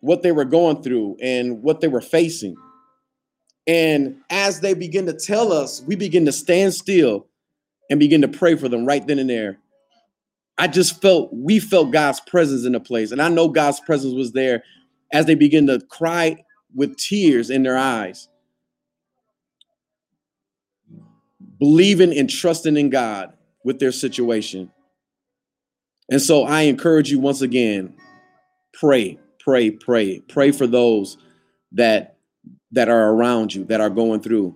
what 0.00 0.22
they 0.22 0.32
were 0.32 0.44
going 0.44 0.82
through 0.82 1.16
and 1.20 1.62
what 1.62 1.80
they 1.80 1.88
were 1.88 2.00
facing 2.00 2.56
and 3.68 4.16
as 4.30 4.60
they 4.60 4.72
begin 4.72 5.04
to 5.06 5.12
tell 5.12 5.52
us, 5.52 5.82
we 5.82 5.94
begin 5.94 6.24
to 6.24 6.32
stand 6.32 6.72
still 6.72 7.26
and 7.90 8.00
begin 8.00 8.22
to 8.22 8.28
pray 8.28 8.56
for 8.56 8.66
them 8.66 8.86
right 8.86 9.06
then 9.06 9.18
and 9.18 9.28
there. 9.28 9.58
I 10.56 10.68
just 10.68 11.02
felt, 11.02 11.30
we 11.32 11.60
felt 11.60 11.92
God's 11.92 12.20
presence 12.20 12.64
in 12.64 12.72
the 12.72 12.80
place. 12.80 13.12
And 13.12 13.20
I 13.20 13.28
know 13.28 13.48
God's 13.48 13.78
presence 13.80 14.14
was 14.14 14.32
there 14.32 14.64
as 15.12 15.26
they 15.26 15.34
begin 15.34 15.66
to 15.66 15.80
cry 15.80 16.42
with 16.74 16.96
tears 16.96 17.50
in 17.50 17.62
their 17.62 17.76
eyes, 17.76 18.28
believing 21.58 22.16
and 22.16 22.28
trusting 22.28 22.76
in 22.76 22.88
God 22.88 23.34
with 23.64 23.80
their 23.80 23.92
situation. 23.92 24.70
And 26.10 26.22
so 26.22 26.44
I 26.44 26.62
encourage 26.62 27.10
you 27.10 27.18
once 27.18 27.42
again 27.42 27.94
pray, 28.72 29.18
pray, 29.48 29.70
pray, 29.70 30.20
pray 30.20 30.52
for 30.52 30.66
those 30.66 31.16
that 31.72 32.18
that 32.70 32.90
are 32.90 33.14
around 33.14 33.54
you 33.54 33.64
that 33.64 33.80
are 33.80 33.88
going 33.88 34.20
through. 34.20 34.54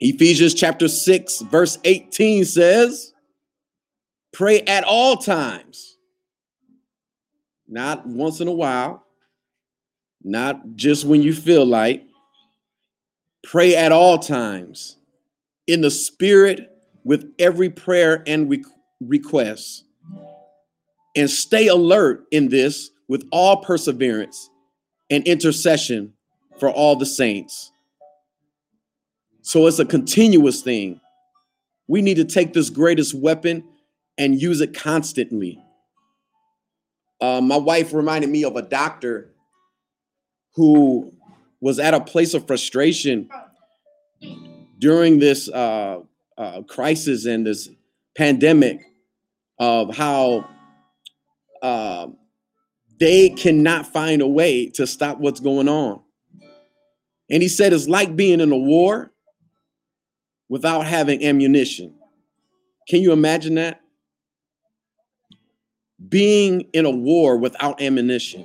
Ephesians 0.00 0.52
chapter 0.52 0.86
6, 0.86 1.40
verse 1.50 1.78
18 1.82 2.44
says, 2.44 3.14
Pray 4.34 4.60
at 4.60 4.84
all 4.84 5.16
times, 5.16 5.96
not 7.66 8.06
once 8.06 8.40
in 8.40 8.48
a 8.48 8.52
while, 8.52 9.02
not 10.22 10.60
just 10.74 11.06
when 11.06 11.22
you 11.22 11.32
feel 11.32 11.64
like. 11.64 12.04
Pray 13.44 13.76
at 13.76 13.92
all 13.92 14.18
times 14.18 14.98
in 15.66 15.80
the 15.80 15.90
spirit 15.90 16.70
with 17.02 17.32
every 17.38 17.70
prayer 17.70 18.22
and 18.26 18.54
request. 19.00 19.84
And 21.16 21.30
stay 21.30 21.68
alert 21.68 22.26
in 22.30 22.50
this 22.50 22.90
with 23.08 23.26
all 23.30 23.58
perseverance 23.58 24.50
and 25.10 25.26
intercession 25.26 26.12
for 26.58 26.70
all 26.70 26.96
the 26.96 27.06
saints. 27.06 27.72
So 29.42 29.66
it's 29.66 29.78
a 29.78 29.84
continuous 29.84 30.62
thing. 30.62 31.00
We 31.86 32.02
need 32.02 32.16
to 32.16 32.24
take 32.24 32.52
this 32.52 32.68
greatest 32.68 33.14
weapon 33.14 33.64
and 34.18 34.40
use 34.40 34.60
it 34.60 34.74
constantly. 34.74 35.62
Uh, 37.20 37.40
my 37.40 37.56
wife 37.56 37.92
reminded 37.92 38.28
me 38.30 38.44
of 38.44 38.56
a 38.56 38.62
doctor 38.62 39.30
who 40.54 41.12
was 41.60 41.78
at 41.78 41.94
a 41.94 42.00
place 42.00 42.34
of 42.34 42.46
frustration 42.46 43.28
during 44.78 45.18
this 45.18 45.48
uh, 45.48 46.00
uh, 46.36 46.62
crisis 46.62 47.24
and 47.24 47.46
this 47.46 47.68
pandemic 48.16 48.80
of 49.58 49.94
how 49.96 50.48
uh, 51.62 52.06
they 52.98 53.30
cannot 53.30 53.86
find 53.86 54.22
a 54.22 54.26
way 54.26 54.68
to 54.70 54.86
stop 54.86 55.18
what's 55.18 55.40
going 55.40 55.68
on. 55.68 56.00
And 57.30 57.42
he 57.42 57.48
said 57.48 57.72
it's 57.72 57.88
like 57.88 58.16
being 58.16 58.40
in 58.40 58.52
a 58.52 58.56
war 58.56 59.12
without 60.48 60.86
having 60.86 61.24
ammunition. 61.24 61.94
Can 62.88 63.02
you 63.02 63.12
imagine 63.12 63.56
that? 63.56 63.80
Being 66.08 66.62
in 66.72 66.86
a 66.86 66.90
war 66.90 67.36
without 67.36 67.80
ammunition. 67.80 68.44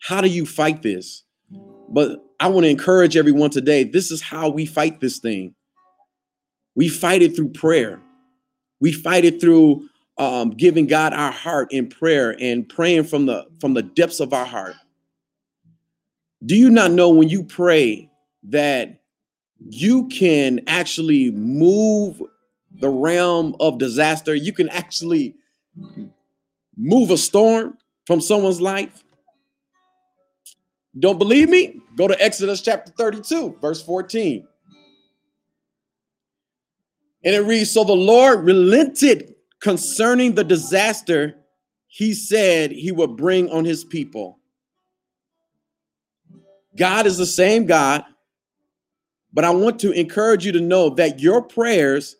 How 0.00 0.20
do 0.20 0.28
you 0.28 0.46
fight 0.46 0.82
this? 0.82 1.24
But 1.88 2.24
I 2.38 2.48
want 2.48 2.64
to 2.64 2.70
encourage 2.70 3.16
everyone 3.16 3.50
today 3.50 3.82
this 3.82 4.10
is 4.10 4.22
how 4.22 4.48
we 4.48 4.66
fight 4.66 5.00
this 5.00 5.18
thing. 5.18 5.54
We 6.76 6.88
fight 6.88 7.22
it 7.22 7.34
through 7.34 7.50
prayer. 7.50 8.00
We 8.80 8.92
fight 8.92 9.24
it 9.24 9.40
through 9.40 9.88
um, 10.18 10.50
giving 10.50 10.86
God 10.86 11.12
our 11.12 11.30
heart 11.32 11.72
in 11.72 11.88
prayer 11.88 12.36
and 12.40 12.68
praying 12.68 13.04
from 13.04 13.26
the 13.26 13.46
from 13.60 13.74
the 13.74 13.82
depths 13.82 14.20
of 14.20 14.32
our 14.32 14.44
heart. 14.44 14.74
Do 16.44 16.56
you 16.56 16.70
not 16.70 16.92
know 16.92 17.10
when 17.10 17.28
you 17.28 17.44
pray 17.44 18.10
that 18.44 19.00
you 19.60 20.08
can 20.08 20.60
actually 20.66 21.30
move 21.30 22.22
the 22.80 22.88
realm 22.88 23.56
of 23.60 23.78
disaster? 23.78 24.34
You 24.34 24.52
can 24.52 24.68
actually 24.68 25.34
move 26.76 27.10
a 27.10 27.18
storm 27.18 27.78
from 28.06 28.20
someone's 28.20 28.60
life. 28.60 29.04
Don't 30.98 31.18
believe 31.18 31.48
me? 31.48 31.80
Go 31.96 32.08
to 32.08 32.20
Exodus 32.22 32.60
chapter 32.60 32.92
32, 32.92 33.58
verse 33.60 33.82
14. 33.82 34.46
And 37.24 37.34
it 37.34 37.40
reads 37.40 37.70
So 37.70 37.84
the 37.84 37.92
Lord 37.92 38.44
relented 38.44 39.34
concerning 39.60 40.34
the 40.34 40.44
disaster 40.44 41.36
he 41.86 42.14
said 42.14 42.70
he 42.70 42.92
would 42.92 43.16
bring 43.16 43.50
on 43.50 43.64
his 43.64 43.84
people. 43.84 44.38
God 46.76 47.06
is 47.06 47.16
the 47.16 47.26
same 47.26 47.66
God, 47.66 48.04
but 49.32 49.44
I 49.44 49.50
want 49.50 49.80
to 49.80 49.90
encourage 49.92 50.46
you 50.46 50.52
to 50.52 50.60
know 50.60 50.90
that 50.90 51.20
your 51.20 51.42
prayers 51.42 52.16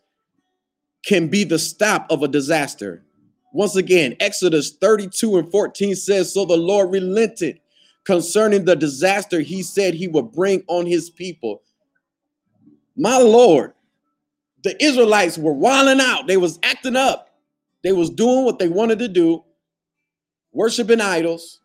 can 1.05 1.27
be 1.27 1.43
the 1.43 1.59
stop 1.59 2.07
of 2.09 2.23
a 2.23 2.27
disaster. 2.27 3.05
Once 3.53 3.75
again, 3.75 4.15
Exodus 4.19 4.71
32 4.71 5.37
and 5.37 5.51
14 5.51 5.95
says, 5.95 6.33
So 6.33 6.45
the 6.45 6.57
Lord 6.57 6.91
relented 6.91 7.61
concerning 8.03 8.65
the 8.65 8.75
disaster 8.75 9.39
he 9.39 9.63
said 9.63 9.93
he 9.93 10.07
would 10.07 10.31
bring 10.31 10.63
on 10.67 10.85
his 10.85 11.09
people. 11.09 11.61
My 12.95 13.17
Lord, 13.17 13.73
the 14.63 14.81
Israelites 14.83 15.37
were 15.37 15.53
wilding 15.53 16.01
out. 16.01 16.27
They 16.27 16.37
was 16.37 16.59
acting 16.63 16.95
up. 16.95 17.28
They 17.83 17.91
was 17.91 18.09
doing 18.09 18.45
what 18.45 18.59
they 18.59 18.67
wanted 18.67 18.99
to 18.99 19.07
do, 19.07 19.43
worshiping 20.51 21.01
idols, 21.01 21.61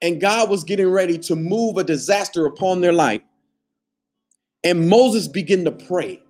and 0.00 0.20
God 0.20 0.50
was 0.50 0.64
getting 0.64 0.88
ready 0.88 1.18
to 1.18 1.36
move 1.36 1.76
a 1.76 1.84
disaster 1.84 2.46
upon 2.46 2.80
their 2.80 2.92
life. 2.92 3.22
And 4.64 4.88
Moses 4.88 5.28
began 5.28 5.64
to 5.64 5.72
pray. 5.72 6.22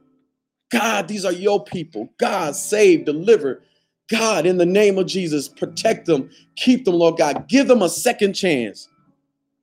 God, 0.71 1.09
these 1.09 1.25
are 1.25 1.33
your 1.33 1.65
people. 1.65 2.12
God, 2.19 2.55
save, 2.55 3.05
deliver. 3.05 3.62
God, 4.11 4.47
in 4.47 4.59
the 4.59 4.67
name 4.67 4.99
of 4.99 5.07
Jesus, 5.07 5.49
protect 5.49 6.07
them, 6.07 6.31
keep 6.57 6.85
them, 6.85 6.95
Lord 6.95 7.19
God. 7.19 7.49
Give 7.49 7.69
them 7.69 7.83
a 7.83 7.88
second 7.88 8.35
chance. 8.35 8.88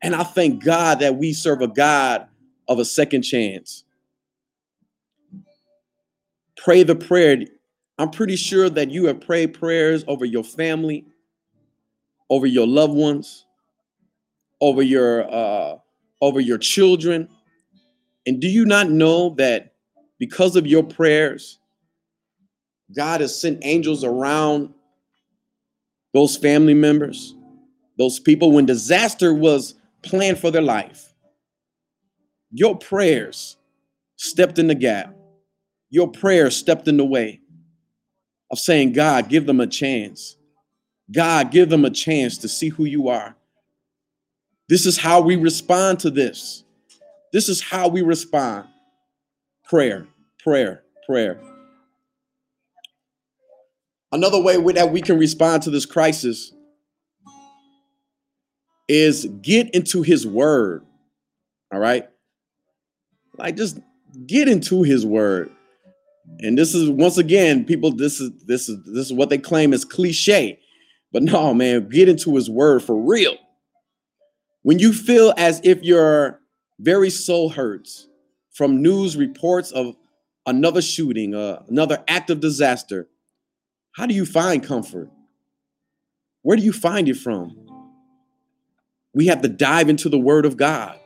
And 0.02 0.16
I 0.16 0.24
thank 0.24 0.64
God 0.64 1.00
that 1.00 1.16
we 1.16 1.34
serve 1.34 1.62
a 1.62 1.68
God 1.68 2.28
of 2.68 2.80
a 2.80 2.86
second 2.86 3.24
chance. 3.24 3.84
Pray 6.58 6.84
the 6.84 6.96
prayer. 6.96 7.38
I'm 7.98 8.10
pretty 8.10 8.36
sure 8.36 8.70
that 8.70 8.92
you 8.92 9.06
have 9.06 9.22
prayed 9.22 9.54
prayers 9.54 10.04
over 10.08 10.25
your 10.25 10.44
family, 10.44 11.06
over 12.30 12.46
your 12.46 12.68
loved 12.68 12.94
ones, 12.94 13.46
over 14.60 14.82
your 14.82 15.32
uh, 15.34 15.78
over 16.22 16.40
your 16.40 16.58
children. 16.58 17.30
And 18.25 18.42
do 18.42 18.48
you 18.48 18.66
not 18.66 18.90
know 18.90 19.36
that 19.36 19.74
because 20.20 20.56
of 20.56 20.68
your 20.68 20.84
prayers, 20.84 21.60
God 22.96 23.22
has 23.22 23.40
sent 23.40 23.60
angels 23.64 24.04
around 24.04 24.74
those 26.14 26.36
family 26.36 26.74
members, 26.74 27.36
those 27.98 28.20
people 28.20 28.52
when 28.52 28.66
disaster 28.66 29.34
was 29.34 29.75
planned 30.02 30.40
for 30.40 30.52
their 30.52 30.62
life? 30.62 31.14
Your 32.52 32.78
prayers 32.78 33.58
stepped 34.18 34.60
in 34.60 34.68
the 34.68 34.75
gap. 34.75 35.14
Your 35.90 36.10
prayers 36.10 36.56
stepped 36.56 36.88
in 36.88 36.98
the 36.98 37.06
way 37.06 37.42
of 38.52 38.60
saying, 38.60 38.94
God, 38.94 39.30
give 39.30 39.46
them 39.46 39.60
a 39.60 39.68
chance. 39.68 40.38
God, 41.12 41.52
give 41.52 41.70
them 41.70 41.86
a 41.86 41.90
chance 41.90 42.38
to 42.40 42.48
see 42.48 42.70
who 42.70 42.86
you 42.86 43.10
are. 43.10 43.36
This 44.68 44.86
is 44.86 44.98
how 44.98 45.22
we 45.22 45.36
respond 45.36 46.00
to 46.01 46.10
this. 46.10 46.64
This 47.31 47.50
is 47.50 47.62
how 47.62 47.88
we 47.88 48.01
respond 48.01 48.68
prayer, 49.64 50.08
prayer, 50.40 50.84
prayer. 51.05 51.40
Another 54.12 54.42
way 54.42 54.55
that 54.74 54.92
we 54.92 55.01
can 55.01 55.20
respond 55.20 55.64
to 55.64 55.70
this 55.70 55.86
crisis 55.86 56.53
is 58.88 59.25
get 59.42 59.74
into 59.75 60.01
his 60.01 60.25
word. 60.25 60.86
All 61.74 61.79
right. 61.79 62.08
Like 63.38 63.58
just 63.58 63.79
get 64.25 64.48
into 64.48 64.84
his 64.84 65.05
word. 65.05 65.51
And 66.40 66.57
this 66.57 66.75
is 66.75 66.90
once 66.90 67.18
again, 67.18 67.66
people, 67.66 67.92
this 67.92 68.20
is 68.20 68.31
this 68.46 68.68
is 68.68 68.77
this 68.85 69.05
is 69.05 69.14
what 69.14 69.29
they 69.29 69.38
claim 69.38 69.74
is 69.74 69.85
cliche. 69.85 70.59
But 71.11 71.24
no, 71.24 71.53
man, 71.53 71.88
get 71.90 72.09
into 72.09 72.35
his 72.35 72.50
word 72.50 72.83
for 72.83 72.96
real. 72.96 73.38
When 74.64 74.79
you 74.79 74.92
feel 74.92 75.33
as 75.38 75.61
if 75.64 75.83
your 75.83 76.42
very 76.79 77.09
soul 77.09 77.50
hurts 77.50 78.07
from 78.51 78.81
news 78.81 79.16
reports 79.16 79.72
of 79.72 79.96
another 80.46 80.81
shooting, 80.81 81.33
uh, 81.33 81.64
another 81.70 82.03
act 82.07 82.29
of 82.29 82.40
disaster, 82.40 83.07
how 83.94 84.05
do 84.05 84.14
you 84.14 84.25
find 84.25 84.64
comfort? 84.64 85.09
Where 86.42 86.57
do 86.57 86.64
you 86.64 86.74
find 86.74 87.07
it 87.07 87.18
from? 87.18 87.55
We 89.14 89.27
have 89.27 89.42
to 89.42 89.48
dive 89.48 89.88
into 89.88 90.09
the 90.09 90.20
word 90.20 90.46
of 90.46 90.57
God. 90.57 91.00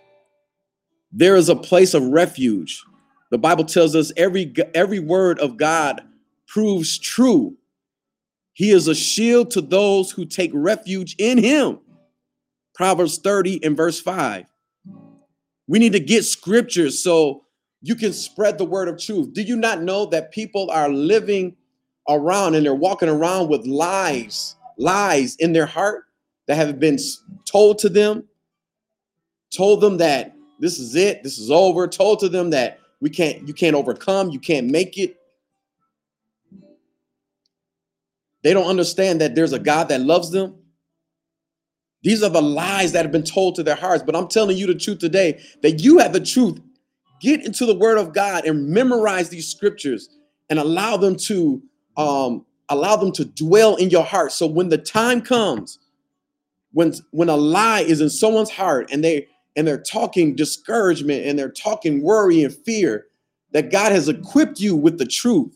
There 1.11 1.35
is 1.35 1.49
a 1.49 1.55
place 1.55 1.93
of 1.93 2.03
refuge. 2.03 2.83
The 3.31 3.37
Bible 3.37 3.65
tells 3.65 3.95
us 3.95 4.11
every 4.17 4.53
every 4.73 4.99
word 4.99 5.39
of 5.39 5.57
God 5.57 6.01
proves 6.47 6.97
true. 6.97 7.55
He 8.53 8.71
is 8.71 8.87
a 8.87 8.95
shield 8.95 9.51
to 9.51 9.61
those 9.61 10.11
who 10.11 10.25
take 10.25 10.51
refuge 10.53 11.15
in 11.17 11.37
him. 11.37 11.79
Proverbs 12.73 13.19
30 13.19 13.63
and 13.63 13.77
verse 13.77 14.01
5. 14.01 14.45
We 15.67 15.79
need 15.79 15.93
to 15.93 15.99
get 15.99 16.25
scriptures 16.25 17.01
so 17.01 17.45
you 17.81 17.95
can 17.95 18.11
spread 18.11 18.57
the 18.57 18.65
word 18.65 18.87
of 18.87 18.99
truth. 18.99 19.33
Do 19.33 19.41
you 19.41 19.55
not 19.55 19.83
know 19.83 20.05
that 20.07 20.31
people 20.31 20.69
are 20.71 20.89
living 20.89 21.55
around 22.09 22.55
and 22.55 22.65
they're 22.65 22.73
walking 22.73 23.09
around 23.09 23.49
with 23.49 23.65
lies, 23.65 24.55
lies 24.77 25.35
in 25.35 25.53
their 25.53 25.65
heart 25.65 26.05
that 26.47 26.55
have 26.55 26.79
been 26.79 26.97
told 27.45 27.77
to 27.79 27.89
them, 27.89 28.27
told 29.55 29.81
them 29.81 29.97
that 29.97 30.35
this 30.59 30.79
is 30.79 30.95
it, 30.95 31.23
this 31.23 31.37
is 31.37 31.51
over, 31.51 31.87
told 31.87 32.19
to 32.19 32.29
them 32.29 32.49
that 32.49 32.78
we 33.01 33.09
can't, 33.09 33.47
you 33.47 33.53
can't 33.53 33.75
overcome, 33.75 34.29
you 34.29 34.39
can't 34.39 34.67
make 34.67 34.97
it. 34.97 35.15
They 38.43 38.53
don't 38.53 38.67
understand 38.67 39.21
that 39.21 39.35
there's 39.35 39.53
a 39.53 39.59
God 39.59 39.89
that 39.89 40.01
loves 40.01 40.31
them. 40.31 40.55
These 42.01 42.23
are 42.23 42.29
the 42.29 42.41
lies 42.41 42.93
that 42.93 43.03
have 43.03 43.11
been 43.11 43.23
told 43.23 43.55
to 43.55 43.63
their 43.63 43.75
hearts. 43.75 44.03
But 44.03 44.15
I'm 44.15 44.27
telling 44.27 44.57
you 44.57 44.67
the 44.67 44.75
truth 44.75 44.99
today 44.99 45.41
that 45.61 45.79
you 45.81 45.97
have 45.99 46.13
the 46.13 46.21
truth. 46.21 46.59
Get 47.21 47.45
into 47.45 47.65
the 47.65 47.75
word 47.75 47.97
of 47.97 48.13
God 48.13 48.45
and 48.45 48.69
memorize 48.69 49.27
these 49.27 49.49
scriptures 49.49 50.09
and 50.49 50.57
allow 50.57 50.95
them 50.95 51.17
to 51.17 51.61
um, 51.97 52.45
allow 52.69 52.95
them 52.95 53.11
to 53.13 53.25
dwell 53.25 53.75
in 53.75 53.89
your 53.89 54.05
heart. 54.05 54.31
So 54.31 54.47
when 54.47 54.69
the 54.69 54.77
time 54.77 55.21
comes, 55.21 55.79
when 56.71 56.93
when 57.11 57.27
a 57.27 57.35
lie 57.35 57.81
is 57.81 57.99
in 57.99 58.09
someone's 58.09 58.49
heart 58.49 58.89
and 58.91 59.03
they 59.03 59.27
and 59.59 59.67
they're 59.67 59.77
talking 59.77 60.37
discouragement 60.37 61.25
and 61.25 61.37
they're 61.37 61.51
talking 61.51 62.01
worry 62.01 62.45
and 62.45 62.55
fear, 62.55 63.07
that 63.51 63.69
God 63.69 63.91
has 63.91 64.07
equipped 64.07 64.61
you 64.61 64.73
with 64.73 64.97
the 64.97 65.05
truth, 65.05 65.53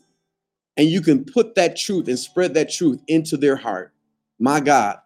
and 0.76 0.90
you 0.90 1.00
can 1.00 1.24
put 1.24 1.56
that 1.56 1.78
truth 1.78 2.10
and 2.10 2.20
spread 2.20 2.54
that 2.56 2.70
truth 2.70 3.02
into 3.08 3.38
their 3.38 3.56
heart. 3.56 3.94
My 4.40 4.60
God, 4.60 4.98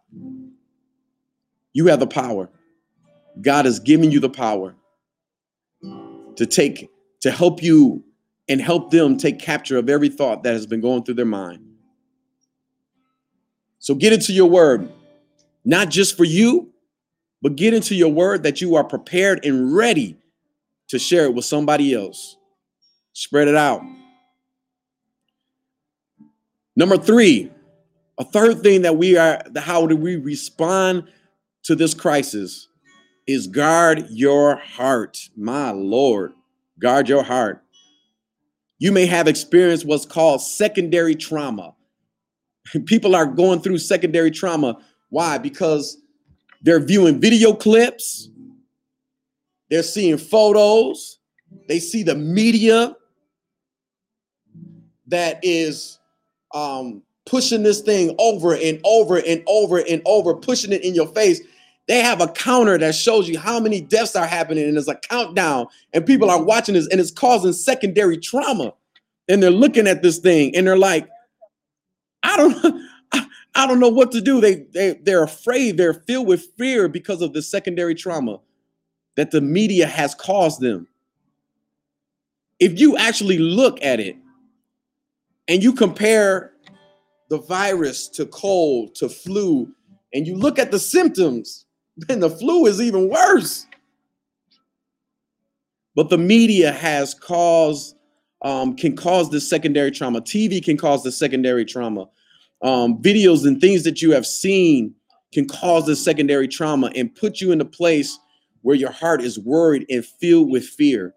you 1.73 1.85
have 1.85 1.99
the 1.99 2.07
power. 2.07 2.49
God 3.39 3.65
has 3.65 3.79
given 3.79 4.09
you 4.09 4.19
the 4.19 4.31
power 4.31 4.73
to 6.35 6.45
take, 6.47 6.89
to 7.19 7.29
help 7.29 7.61
you 7.61 8.03
and 8.49 8.59
help 8.59 8.89
them 8.89 9.15
take 9.15 9.37
capture 9.37 9.77
of 9.77 9.89
every 9.89 10.09
thought 10.09 10.41
that 10.41 10.53
has 10.53 10.65
been 10.65 10.81
going 10.81 11.03
through 11.03 11.13
their 11.13 11.25
mind. 11.25 11.59
So 13.77 13.93
get 13.93 14.11
into 14.11 14.33
your 14.33 14.49
word, 14.49 14.91
not 15.63 15.91
just 15.91 16.17
for 16.17 16.23
you, 16.23 16.73
but 17.41 17.55
get 17.55 17.73
into 17.73 17.95
your 17.95 18.09
word 18.09 18.43
that 18.43 18.61
you 18.61 18.75
are 18.75 18.83
prepared 18.83 19.45
and 19.45 19.75
ready 19.75 20.17
to 20.89 20.99
share 20.99 21.25
it 21.25 21.33
with 21.33 21.45
somebody 21.45 21.93
else. 21.93 22.37
Spread 23.13 23.47
it 23.47 23.55
out. 23.55 23.81
Number 26.75 26.97
three, 26.97 27.51
a 28.17 28.23
third 28.23 28.61
thing 28.61 28.83
that 28.83 28.97
we 28.97 29.17
are, 29.17 29.41
how 29.57 29.85
do 29.87 29.95
we 29.95 30.15
respond 30.15 31.07
to 31.63 31.75
this 31.75 31.93
crisis 31.93 32.67
is 33.27 33.47
guard 33.47 34.07
your 34.09 34.55
heart. 34.55 35.29
My 35.35 35.71
Lord, 35.71 36.33
guard 36.79 37.09
your 37.09 37.23
heart. 37.23 37.63
You 38.79 38.91
may 38.91 39.05
have 39.05 39.27
experienced 39.27 39.85
what's 39.85 40.05
called 40.05 40.41
secondary 40.41 41.15
trauma. 41.15 41.73
People 42.85 43.15
are 43.15 43.25
going 43.25 43.59
through 43.59 43.79
secondary 43.79 44.31
trauma. 44.31 44.77
Why? 45.09 45.37
Because 45.37 45.97
they're 46.67 46.81
viewing 46.81 47.17
video 47.17 47.53
clips, 47.53 48.29
they're 49.69 49.81
seeing 49.81 50.17
photos, 50.17 51.19
they 51.69 51.79
see 51.79 52.03
the 52.03 52.13
media 52.13 52.93
that 55.07 55.39
is 55.43 55.97
um, 56.53 57.01
pushing 57.25 57.63
this 57.63 57.79
thing 57.79 58.13
over 58.19 58.53
and 58.53 58.81
over 58.83 59.19
and 59.25 59.41
over 59.47 59.77
and 59.77 60.01
over, 60.05 60.33
pushing 60.33 60.73
it 60.73 60.83
in 60.83 60.93
your 60.93 61.07
face. 61.07 61.39
They 61.87 62.01
have 62.01 62.19
a 62.19 62.27
counter 62.27 62.77
that 62.77 62.95
shows 62.95 63.29
you 63.29 63.39
how 63.39 63.61
many 63.61 63.79
deaths 63.79 64.17
are 64.17 64.27
happening, 64.27 64.65
and 64.65 64.75
there's 64.75 64.89
a 64.89 64.95
countdown, 65.09 65.67
and 65.93 66.05
people 66.05 66.29
are 66.29 66.43
watching 66.43 66.75
this, 66.75 66.89
and 66.89 66.99
it's 66.99 67.11
causing 67.11 67.53
secondary 67.53 68.17
trauma. 68.17 68.73
And 69.29 69.41
they're 69.41 69.51
looking 69.51 69.87
at 69.87 70.01
this 70.01 70.19
thing, 70.19 70.53
and 70.53 70.67
they're 70.67 70.77
like, 70.77 71.07
I 72.23 72.35
don't, 72.35 72.83
I, 73.57 73.67
don't 73.67 73.79
know 73.79 73.89
what 73.89 74.11
to 74.13 74.21
do. 74.21 74.39
They, 74.39 74.65
they, 74.73 74.93
they're 75.03 75.23
afraid. 75.23 75.77
They're 75.77 75.93
filled 75.93 76.27
with 76.27 76.47
fear 76.57 76.87
because 76.87 77.21
of 77.21 77.33
the 77.33 77.41
secondary 77.41 77.95
trauma 77.95 78.39
that 79.15 79.31
the 79.31 79.41
media 79.41 79.87
has 79.87 80.15
caused 80.15 80.61
them. 80.61 80.87
If 82.59 82.79
you 82.79 82.97
actually 82.97 83.37
look 83.37 83.83
at 83.83 83.99
it 83.99 84.15
and 85.47 85.63
you 85.63 85.73
compare 85.73 86.53
the 87.29 87.39
virus 87.39 88.07
to 88.09 88.25
cold 88.27 88.95
to 88.95 89.09
flu, 89.09 89.73
and 90.13 90.25
you 90.25 90.35
look 90.35 90.59
at 90.59 90.71
the 90.71 90.79
symptoms, 90.79 91.65
then 91.97 92.19
the 92.19 92.29
flu 92.29 92.65
is 92.65 92.81
even 92.81 93.09
worse. 93.09 93.67
But 95.95 96.09
the 96.09 96.17
media 96.17 96.71
has 96.71 97.13
caused, 97.13 97.95
um, 98.43 98.75
can 98.75 98.95
cause 98.95 99.31
this 99.31 99.49
secondary 99.49 99.89
trauma. 99.89 100.21
TV 100.21 100.63
can 100.63 100.77
cause 100.77 101.01
the 101.01 101.11
secondary 101.11 101.65
trauma. 101.65 102.07
Um, 102.61 103.01
videos 103.01 103.45
and 103.45 103.61
things 103.61 103.83
that 103.83 104.01
you 104.01 104.11
have 104.11 104.25
seen 104.25 104.95
can 105.33 105.47
cause 105.47 105.85
this 105.85 106.03
secondary 106.03 106.47
trauma 106.47 106.91
and 106.95 107.13
put 107.13 107.41
you 107.41 107.51
in 107.51 107.61
a 107.61 107.65
place 107.65 108.17
where 108.61 108.75
your 108.75 108.91
heart 108.91 109.21
is 109.21 109.37
worried 109.39 109.85
and 109.89 110.05
filled 110.05 110.49
with 110.49 110.65
fear. 110.65 111.13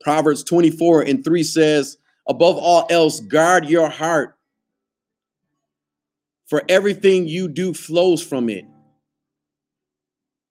Proverbs 0.00 0.42
24 0.44 1.02
and 1.02 1.24
3 1.24 1.42
says, 1.42 1.96
Above 2.28 2.56
all 2.56 2.86
else, 2.90 3.20
guard 3.20 3.68
your 3.68 3.88
heart, 3.88 4.36
for 6.46 6.62
everything 6.68 7.26
you 7.26 7.48
do 7.48 7.72
flows 7.72 8.22
from 8.22 8.48
it. 8.48 8.64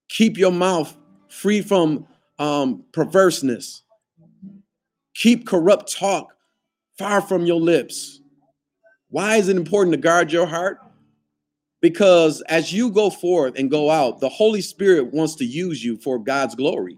Keep 0.10 0.38
your 0.38 0.52
mouth 0.52 0.96
free 1.30 1.62
from 1.62 2.08
um, 2.40 2.84
perverseness. 2.92 3.84
Keep 5.14 5.46
corrupt 5.46 5.92
talk 5.92 6.34
far 6.98 7.22
from 7.22 7.46
your 7.46 7.60
lips. 7.60 8.19
Why 9.10 9.38
is 9.38 9.50
it 9.50 9.58
important 9.58 9.94
to 9.94 10.00
guard 10.00 10.32
your 10.32 10.46
heart? 10.46 10.80
Because 11.82 12.42
as 12.42 12.74
you 12.74 12.92
go 12.92 13.10
forth 13.10 13.58
and 13.58 13.72
go 13.72 13.90
out, 13.90 14.20
the 14.20 14.30
Holy 14.30 14.62
Spirit 14.62 15.14
wants 15.14 15.36
to 15.36 15.46
use 15.46 15.84
you 15.84 15.98
for 15.98 16.20
God's 16.20 16.56
glory. 16.56 16.98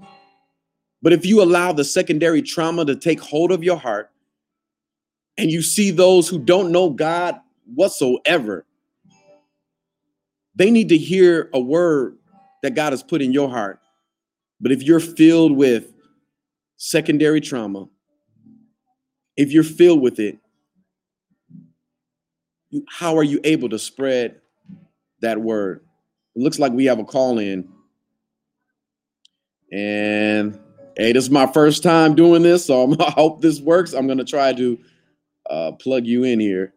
But 1.01 1.13
if 1.13 1.25
you 1.25 1.41
allow 1.41 1.71
the 1.71 1.83
secondary 1.83 2.41
trauma 2.41 2.85
to 2.85 2.95
take 2.95 3.19
hold 3.19 3.51
of 3.51 3.63
your 3.63 3.77
heart 3.77 4.11
and 5.37 5.49
you 5.49 5.61
see 5.61 5.91
those 5.91 6.27
who 6.27 6.39
don't 6.39 6.71
know 6.71 6.89
God 6.89 7.39
whatsoever, 7.73 8.65
they 10.55 10.69
need 10.69 10.89
to 10.89 10.97
hear 10.97 11.49
a 11.53 11.59
word 11.59 12.17
that 12.61 12.75
God 12.75 12.93
has 12.93 13.03
put 13.03 13.21
in 13.21 13.31
your 13.31 13.49
heart. 13.49 13.79
But 14.59 14.71
if 14.71 14.83
you're 14.83 14.99
filled 14.99 15.55
with 15.55 15.93
secondary 16.77 17.41
trauma, 17.41 17.87
if 19.37 19.51
you're 19.51 19.63
filled 19.63 20.01
with 20.01 20.19
it, 20.19 20.37
how 22.89 23.17
are 23.17 23.23
you 23.23 23.39
able 23.43 23.69
to 23.69 23.79
spread 23.79 24.41
that 25.21 25.39
word? 25.39 25.85
It 26.35 26.41
looks 26.41 26.59
like 26.59 26.71
we 26.71 26.85
have 26.85 26.99
a 26.99 27.03
call 27.03 27.39
in. 27.39 27.67
And 29.71 30.59
hey, 30.97 31.13
this 31.13 31.25
is 31.25 31.29
my 31.29 31.47
first 31.47 31.83
time 31.83 32.15
doing 32.15 32.43
this, 32.43 32.65
so 32.65 32.83
I'm, 32.83 32.93
I 33.01 33.11
hope 33.11 33.41
this 33.41 33.59
works. 33.59 33.93
I'm 33.93 34.07
going 34.07 34.17
to 34.17 34.25
try 34.25 34.53
to 34.53 34.79
uh, 35.49 35.71
plug 35.73 36.05
you 36.05 36.23
in 36.23 36.39
here. 36.39 36.73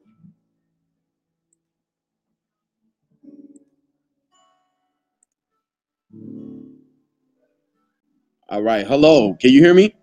All 8.48 8.62
right. 8.62 8.86
Hello. 8.86 9.34
Can 9.34 9.50
you 9.50 9.60
hear 9.60 9.74
me? 9.74 9.94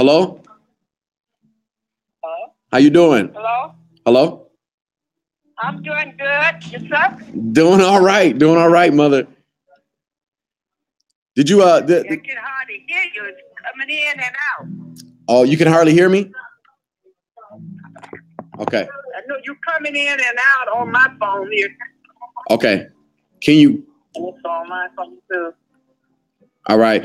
Hello? 0.00 0.40
Hello? 2.22 2.52
How 2.72 2.78
you 2.78 2.88
doing? 2.88 3.28
Hello? 3.34 3.74
Hello? 4.06 4.46
I'm 5.58 5.82
doing 5.82 6.14
good. 6.16 6.72
Yourself? 6.72 7.20
Doing 7.52 7.82
all 7.82 8.00
right. 8.00 8.32
Doing 8.38 8.56
all 8.56 8.70
right, 8.70 8.94
mother. 8.94 9.26
Did 11.36 11.50
you 11.50 11.62
uh 11.62 11.82
I 11.84 11.86
did, 11.86 12.06
can 12.06 12.36
hardly 12.40 12.82
hear 12.88 13.02
you. 13.14 13.24
It's 13.26 13.42
coming 13.62 13.90
in 13.94 14.12
and 14.20 14.34
out. 14.48 14.68
oh 15.28 15.42
you 15.42 15.58
can 15.58 15.68
hardly 15.68 15.92
hear 15.92 16.08
me? 16.08 16.32
Okay. 18.58 18.88
I 18.88 19.20
know 19.28 19.36
you 19.44 19.54
coming 19.68 19.94
in 19.94 20.12
and 20.12 20.38
out 20.56 20.78
on 20.78 20.90
my 20.90 21.08
phone 21.20 21.52
here. 21.52 21.76
Okay. 22.50 22.86
Can 23.42 23.56
you 23.56 23.84
It's 24.14 24.44
on 24.46 24.66
my 24.66 24.88
phone 24.96 25.18
too. 25.30 25.52
all 26.70 26.78
right. 26.78 27.04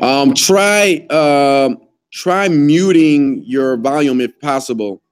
Um 0.00 0.32
try 0.34 1.04
um 1.10 1.80
try 2.16 2.48
muting 2.48 3.44
your 3.44 3.76
volume 3.76 4.20
if 4.20 4.38
possible. 4.40 5.02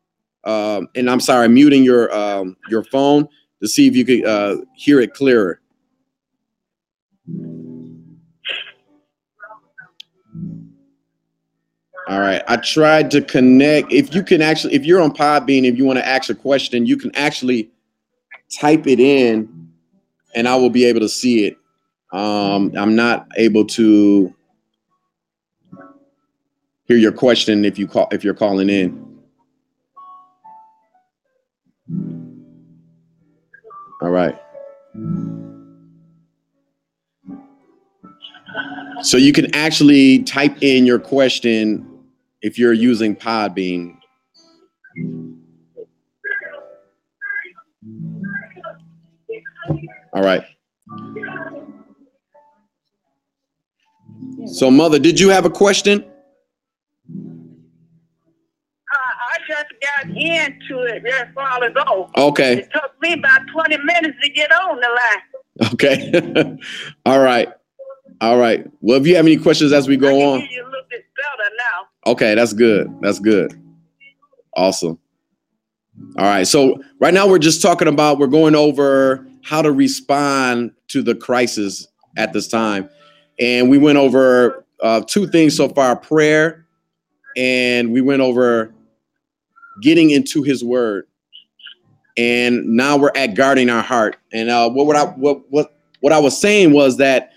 Um 0.44 0.88
and 0.94 1.10
I'm 1.10 1.20
sorry, 1.20 1.48
muting 1.48 1.84
your 1.84 2.12
um 2.14 2.56
your 2.70 2.82
phone 2.84 3.28
to 3.60 3.68
see 3.68 3.86
if 3.86 3.94
you 3.94 4.04
could 4.04 4.24
uh 4.24 4.56
hear 4.74 5.00
it 5.00 5.12
clearer. 5.12 5.60
All 12.06 12.20
right. 12.20 12.42
I 12.48 12.56
tried 12.56 13.10
to 13.12 13.22
connect. 13.22 13.90
If 13.90 14.14
you 14.14 14.22
can 14.22 14.42
actually, 14.42 14.74
if 14.74 14.84
you're 14.84 15.00
on 15.00 15.10
Podbean, 15.10 15.64
if 15.64 15.78
you 15.78 15.86
want 15.86 15.98
to 15.98 16.06
ask 16.06 16.28
a 16.28 16.34
question, 16.34 16.84
you 16.84 16.98
can 16.98 17.14
actually 17.16 17.70
type 18.60 18.86
it 18.86 19.00
in 19.00 19.70
and 20.34 20.46
I 20.46 20.56
will 20.56 20.70
be 20.70 20.84
able 20.84 21.00
to 21.00 21.08
see 21.08 21.46
it. 21.46 21.56
Um, 22.12 22.72
I'm 22.76 22.94
not 22.94 23.26
able 23.36 23.64
to 23.66 24.34
hear 26.86 26.96
your 26.96 27.12
question 27.12 27.64
if 27.64 27.78
you 27.78 27.86
call 27.86 28.08
if 28.12 28.24
you're 28.24 28.34
calling 28.34 28.68
in. 28.68 29.18
All 34.02 34.10
right. 34.10 34.38
So 39.02 39.16
you 39.16 39.32
can 39.32 39.54
actually 39.54 40.22
type 40.22 40.62
in 40.62 40.86
your 40.86 40.98
question 40.98 41.86
if 42.42 42.58
you're 42.58 42.72
using 42.72 43.16
Podbean. 43.16 43.96
All 50.12 50.22
right. 50.22 50.44
So, 54.46 54.70
mother, 54.70 54.98
did 54.98 55.18
you 55.18 55.30
have 55.30 55.44
a 55.44 55.50
question? 55.50 56.04
Got 60.14 60.22
into 60.22 60.82
it 60.82 61.02
just 61.04 61.34
while 61.34 61.62
ago. 61.62 62.10
Okay. 62.16 62.58
It 62.58 62.68
took 62.72 62.92
me 63.00 63.14
about 63.14 63.42
20 63.52 63.76
minutes 63.78 64.18
to 64.22 64.28
get 64.30 64.50
on 64.52 64.80
the 64.80 64.88
line. 64.88 65.72
Okay. 65.72 66.58
All 67.06 67.20
right. 67.20 67.48
All 68.20 68.38
right. 68.38 68.66
Well, 68.80 69.00
if 69.00 69.06
you 69.06 69.16
have 69.16 69.26
any 69.26 69.36
questions 69.36 69.72
as 69.72 69.88
we 69.88 69.96
go 69.96 70.32
on, 70.32 70.40
you 70.40 70.62
a 70.62 70.64
little 70.64 70.80
bit 70.90 71.04
better 71.16 71.50
now. 71.58 72.12
okay, 72.12 72.34
that's 72.34 72.52
good. 72.52 72.88
That's 73.00 73.18
good. 73.18 73.52
Awesome. 74.56 74.98
All 76.18 76.24
right. 76.24 76.46
So 76.46 76.82
right 77.00 77.12
now 77.14 77.28
we're 77.28 77.38
just 77.38 77.60
talking 77.60 77.88
about 77.88 78.18
we're 78.18 78.26
going 78.26 78.54
over 78.54 79.26
how 79.42 79.62
to 79.62 79.72
respond 79.72 80.72
to 80.88 81.02
the 81.02 81.14
crisis 81.14 81.86
at 82.16 82.32
this 82.32 82.48
time, 82.48 82.88
and 83.38 83.68
we 83.68 83.78
went 83.78 83.98
over 83.98 84.64
uh, 84.82 85.02
two 85.06 85.26
things 85.26 85.56
so 85.56 85.68
far: 85.68 85.96
prayer, 85.96 86.66
and 87.36 87.92
we 87.92 88.00
went 88.00 88.22
over 88.22 88.72
getting 89.82 90.10
into 90.10 90.42
His 90.42 90.64
Word. 90.64 91.06
And 92.16 92.64
now 92.66 92.96
we're 92.96 93.12
at 93.16 93.34
guarding 93.34 93.70
our 93.70 93.82
heart. 93.82 94.16
And 94.32 94.48
uh, 94.48 94.70
what 94.70 94.86
what 94.86 94.96
I 94.96 95.04
what 95.04 95.50
what 95.50 95.76
what 96.00 96.12
I 96.12 96.18
was 96.18 96.38
saying 96.38 96.72
was 96.72 96.96
that 96.98 97.30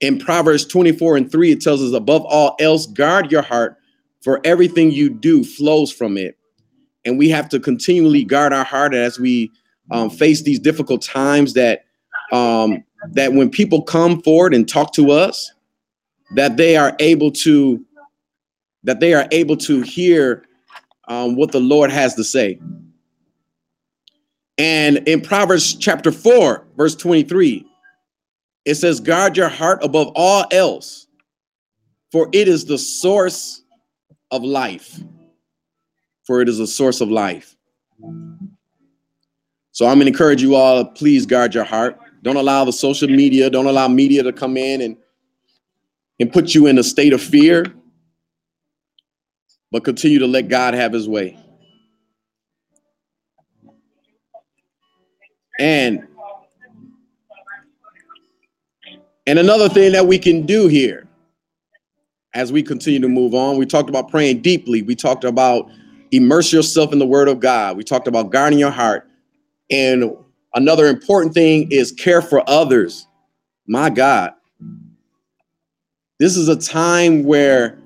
in 0.00 0.18
Proverbs 0.18 0.64
24 0.64 1.16
and 1.16 1.30
3, 1.30 1.52
it 1.52 1.60
tells 1.60 1.82
us 1.82 1.92
above 1.92 2.24
all 2.24 2.56
else, 2.60 2.86
guard 2.86 3.32
your 3.32 3.42
heart, 3.42 3.76
for 4.22 4.40
everything 4.44 4.90
you 4.90 5.10
do 5.10 5.42
flows 5.44 5.90
from 5.90 6.16
it. 6.16 6.36
And 7.04 7.18
we 7.18 7.28
have 7.30 7.48
to 7.50 7.60
continually 7.60 8.24
guard 8.24 8.52
our 8.52 8.64
heart 8.64 8.94
as 8.94 9.18
we 9.18 9.50
um, 9.90 10.10
face 10.10 10.42
these 10.42 10.58
difficult 10.58 11.02
times 11.02 11.54
that 11.54 11.84
um, 12.32 12.84
that 13.12 13.32
when 13.32 13.48
people 13.48 13.82
come 13.82 14.20
forward 14.22 14.54
and 14.54 14.68
talk 14.68 14.92
to 14.94 15.10
us, 15.10 15.52
that 16.34 16.56
they 16.56 16.76
are 16.76 16.94
able 16.98 17.30
to 17.30 17.84
that 18.84 19.00
they 19.00 19.14
are 19.14 19.26
able 19.32 19.56
to 19.56 19.82
hear 19.82 20.44
um, 21.08 21.34
what 21.34 21.52
the 21.52 21.60
Lord 21.60 21.90
has 21.90 22.14
to 22.14 22.24
say. 22.24 22.60
And 24.58 24.98
in 25.08 25.20
Proverbs 25.20 25.74
chapter 25.74 26.12
4, 26.12 26.66
verse 26.76 26.94
23, 26.96 27.64
it 28.64 28.74
says, 28.74 29.00
guard 29.00 29.36
your 29.36 29.48
heart 29.48 29.82
above 29.82 30.12
all 30.14 30.44
else, 30.50 31.06
for 32.12 32.28
it 32.32 32.48
is 32.48 32.64
the 32.64 32.78
source 32.78 33.62
of 34.30 34.42
life. 34.42 35.00
For 36.24 36.42
it 36.42 36.48
is 36.48 36.60
a 36.60 36.66
source 36.66 37.00
of 37.00 37.08
life. 37.08 37.56
So 39.72 39.86
I'm 39.86 40.00
to 40.00 40.06
encourage 40.06 40.42
you 40.42 40.56
all, 40.56 40.84
please 40.84 41.24
guard 41.24 41.54
your 41.54 41.64
heart. 41.64 41.98
Don't 42.22 42.36
allow 42.36 42.64
the 42.64 42.72
social 42.72 43.08
media, 43.08 43.48
don't 43.48 43.66
allow 43.66 43.86
media 43.86 44.24
to 44.24 44.32
come 44.32 44.56
in 44.56 44.82
and, 44.82 44.96
and 46.18 46.32
put 46.32 46.54
you 46.54 46.66
in 46.66 46.78
a 46.78 46.82
state 46.82 47.12
of 47.12 47.22
fear, 47.22 47.64
but 49.70 49.84
continue 49.84 50.18
to 50.18 50.26
let 50.26 50.48
God 50.48 50.74
have 50.74 50.92
his 50.92 51.08
way. 51.08 51.38
And 55.58 56.06
and 59.26 59.38
another 59.38 59.68
thing 59.68 59.92
that 59.92 60.06
we 60.06 60.18
can 60.18 60.46
do 60.46 60.68
here 60.68 61.06
as 62.34 62.52
we 62.52 62.62
continue 62.62 63.00
to 63.00 63.08
move 63.08 63.34
on, 63.34 63.58
we 63.58 63.66
talked 63.66 63.88
about 63.88 64.10
praying 64.10 64.40
deeply. 64.40 64.82
We 64.82 64.94
talked 64.94 65.24
about 65.24 65.70
immerse 66.12 66.52
yourself 66.52 66.92
in 66.92 66.98
the 66.98 67.06
word 67.06 67.28
of 67.28 67.40
God. 67.40 67.76
We 67.76 67.84
talked 67.84 68.08
about 68.08 68.30
guarding 68.30 68.58
your 68.58 68.70
heart. 68.70 69.08
And 69.70 70.16
another 70.54 70.86
important 70.86 71.34
thing 71.34 71.70
is 71.70 71.92
care 71.92 72.22
for 72.22 72.48
others. 72.48 73.06
My 73.66 73.90
God. 73.90 74.32
This 76.18 76.36
is 76.36 76.48
a 76.48 76.56
time 76.56 77.24
where 77.24 77.78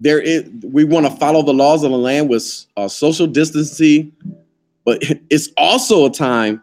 there 0.00 0.20
is 0.20 0.48
we 0.62 0.84
want 0.84 1.06
to 1.06 1.12
follow 1.12 1.42
the 1.42 1.52
laws 1.52 1.82
of 1.82 1.90
the 1.90 1.98
land 1.98 2.28
with 2.28 2.66
uh, 2.76 2.88
social 2.88 3.26
distancing, 3.26 4.12
but 4.84 4.98
it's 5.30 5.48
also 5.56 6.06
a 6.06 6.10
time 6.10 6.62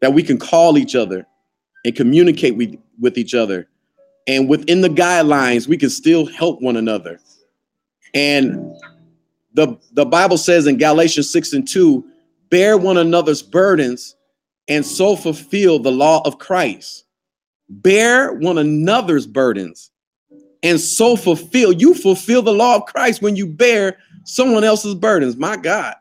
that 0.00 0.12
we 0.12 0.22
can 0.22 0.38
call 0.38 0.78
each 0.78 0.94
other 0.94 1.26
and 1.84 1.94
communicate 1.96 2.56
with, 2.56 2.76
with 3.00 3.18
each 3.18 3.34
other. 3.34 3.68
And 4.26 4.48
within 4.48 4.80
the 4.80 4.88
guidelines, 4.88 5.68
we 5.68 5.76
can 5.76 5.90
still 5.90 6.26
help 6.26 6.62
one 6.62 6.76
another. 6.76 7.20
And 8.14 8.74
the, 9.52 9.78
the 9.92 10.06
Bible 10.06 10.38
says 10.38 10.66
in 10.66 10.78
Galatians 10.78 11.30
6 11.30 11.52
and 11.52 11.68
2 11.68 12.04
bear 12.50 12.78
one 12.78 12.96
another's 12.96 13.42
burdens 13.42 14.14
and 14.68 14.84
so 14.84 15.16
fulfill 15.16 15.78
the 15.78 15.90
law 15.90 16.22
of 16.24 16.38
Christ. 16.38 17.04
Bear 17.68 18.32
one 18.34 18.58
another's 18.58 19.26
burdens 19.26 19.90
and 20.64 20.80
so 20.80 21.14
fulfill. 21.14 21.72
You 21.72 21.94
fulfill 21.94 22.42
the 22.42 22.52
law 22.52 22.76
of 22.76 22.86
Christ 22.86 23.22
when 23.22 23.36
you 23.36 23.46
bear 23.46 23.98
someone 24.24 24.64
else's 24.64 24.94
burdens. 24.94 25.36
My 25.36 25.56
God. 25.56 25.94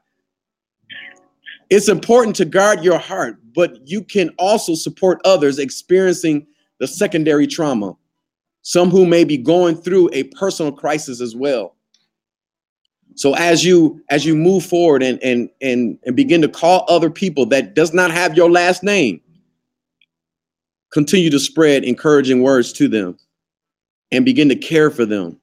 It's 1.70 1.90
important 1.90 2.36
to 2.38 2.46
guard 2.46 2.84
your 2.84 2.98
heart, 2.98 3.38
but 3.54 3.88
you 3.88 4.04
can 4.04 4.30
also 4.40 4.74
support 4.74 5.20
others 5.26 5.60
experiencing 5.60 6.48
the 6.80 6.88
secondary 6.88 7.46
trauma, 7.46 7.96
some 8.62 8.90
who 8.90 9.06
may 9.06 9.24
be 9.24 9.38
going 9.38 9.76
through 9.76 10.10
a 10.14 10.24
personal 10.24 10.72
crisis 10.72 11.20
as 11.20 11.36
well. 11.36 11.76
So 13.16 13.36
as 13.36 13.64
you 13.64 14.02
as 14.10 14.26
you 14.26 14.36
move 14.36 14.66
forward 14.66 15.04
and 15.04 15.22
and 15.22 15.50
and, 15.62 16.00
and 16.06 16.16
begin 16.16 16.42
to 16.42 16.48
call 16.48 16.86
other 16.88 17.10
people 17.10 17.46
that 17.48 17.76
does 17.76 17.94
not 17.94 18.12
have 18.12 18.36
your 18.36 18.50
last 18.50 18.84
name, 18.84 19.22
continue 20.92 21.30
to 21.30 21.40
spread 21.40 21.84
encouraging 21.84 22.42
words 22.42 22.72
to 22.74 22.88
them 22.88 23.18
and 24.14 24.24
begin 24.24 24.48
to 24.50 24.56
care 24.56 24.90
for 24.92 25.06
them. 25.06 25.40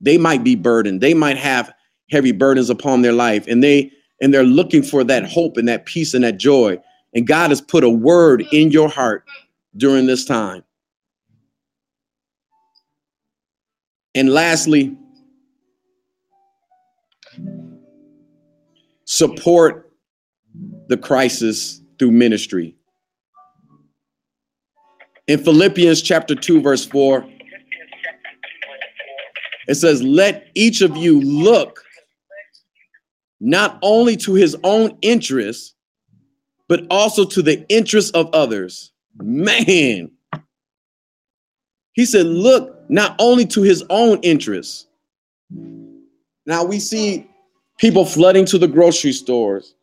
They 0.00 0.18
might 0.18 0.42
be 0.42 0.56
burdened. 0.56 1.00
They 1.00 1.14
might 1.14 1.38
have 1.38 1.72
heavy 2.10 2.32
burdens 2.32 2.68
upon 2.68 3.00
their 3.00 3.12
life 3.12 3.46
and 3.46 3.62
they 3.62 3.90
and 4.20 4.32
they're 4.32 4.44
looking 4.44 4.82
for 4.82 5.02
that 5.04 5.24
hope 5.28 5.56
and 5.56 5.66
that 5.68 5.86
peace 5.86 6.14
and 6.14 6.22
that 6.22 6.38
joy. 6.38 6.78
And 7.14 7.26
God 7.26 7.50
has 7.50 7.60
put 7.60 7.82
a 7.82 7.90
word 7.90 8.44
in 8.52 8.70
your 8.70 8.88
heart 8.88 9.24
during 9.76 10.06
this 10.06 10.24
time. 10.24 10.62
And 14.14 14.28
lastly, 14.28 14.96
support 19.04 19.90
the 20.88 20.96
crisis 20.96 21.80
through 21.98 22.12
ministry. 22.12 22.76
In 25.26 25.42
Philippians 25.42 26.02
chapter 26.02 26.34
2, 26.34 26.60
verse 26.60 26.84
4, 26.84 27.26
it 29.68 29.74
says, 29.74 30.02
Let 30.02 30.48
each 30.54 30.80
of 30.80 30.96
you 30.96 31.20
look 31.20 31.82
not 33.40 33.78
only 33.82 34.16
to 34.16 34.34
his 34.34 34.56
own 34.64 34.96
interests, 35.02 35.74
but 36.68 36.86
also 36.90 37.24
to 37.24 37.42
the 37.42 37.66
interests 37.68 38.10
of 38.12 38.30
others. 38.32 38.92
Man, 39.16 40.10
he 41.92 42.06
said, 42.06 42.26
Look 42.26 42.88
not 42.88 43.14
only 43.18 43.46
to 43.46 43.62
his 43.62 43.84
own 43.90 44.18
interests. 44.20 44.86
Now 46.46 46.64
we 46.64 46.78
see 46.78 47.28
people 47.78 48.04
flooding 48.04 48.46
to 48.46 48.58
the 48.58 48.68
grocery 48.68 49.12
stores, 49.12 49.74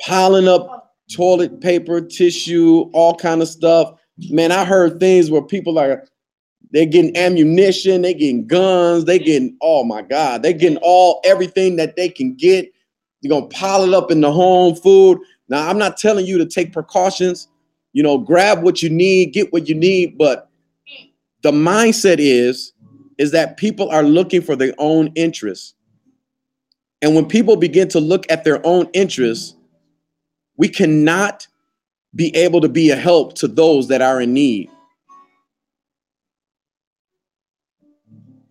piling 0.00 0.48
up 0.48 0.94
toilet 1.14 1.60
paper, 1.60 2.00
tissue, 2.00 2.90
all 2.92 3.14
kind 3.14 3.42
of 3.42 3.48
stuff. 3.48 3.94
Man, 4.30 4.52
I 4.52 4.64
heard 4.64 5.00
things 5.00 5.30
where 5.30 5.42
people 5.42 5.78
are 5.78 6.04
they're 6.70 6.86
getting 6.86 7.16
ammunition, 7.16 8.02
they're 8.02 8.12
getting 8.12 8.46
guns, 8.46 9.04
they're 9.04 9.18
getting 9.18 9.56
oh 9.62 9.84
my 9.84 10.02
god, 10.02 10.42
they're 10.42 10.52
getting 10.52 10.78
all 10.82 11.20
everything 11.24 11.76
that 11.76 11.96
they 11.96 12.08
can 12.08 12.34
get. 12.34 12.70
You're 13.20 13.30
gonna 13.30 13.46
pile 13.48 13.84
it 13.84 13.94
up 13.94 14.10
in 14.10 14.20
the 14.20 14.32
home 14.32 14.74
food. 14.76 15.18
Now, 15.48 15.68
I'm 15.68 15.78
not 15.78 15.96
telling 15.96 16.26
you 16.26 16.38
to 16.38 16.46
take 16.46 16.72
precautions, 16.72 17.48
you 17.92 18.02
know, 18.02 18.18
grab 18.18 18.62
what 18.62 18.82
you 18.82 18.90
need, 18.90 19.32
get 19.32 19.52
what 19.52 19.68
you 19.68 19.74
need, 19.74 20.18
but 20.18 20.50
the 21.42 21.52
mindset 21.52 22.16
is 22.18 22.72
is 23.16 23.32
that 23.32 23.56
people 23.56 23.90
are 23.90 24.04
looking 24.04 24.40
for 24.40 24.54
their 24.54 24.74
own 24.78 25.08
interests. 25.14 25.74
And 27.02 27.14
when 27.14 27.26
people 27.26 27.56
begin 27.56 27.88
to 27.88 28.00
look 28.00 28.30
at 28.30 28.44
their 28.44 28.64
own 28.64 28.88
interests, 28.92 29.56
we 30.56 30.68
cannot 30.68 31.46
be 32.14 32.34
able 32.36 32.60
to 32.60 32.68
be 32.68 32.90
a 32.90 32.96
help 32.96 33.34
to 33.34 33.48
those 33.48 33.88
that 33.88 34.02
are 34.02 34.20
in 34.20 34.32
need. 34.32 34.70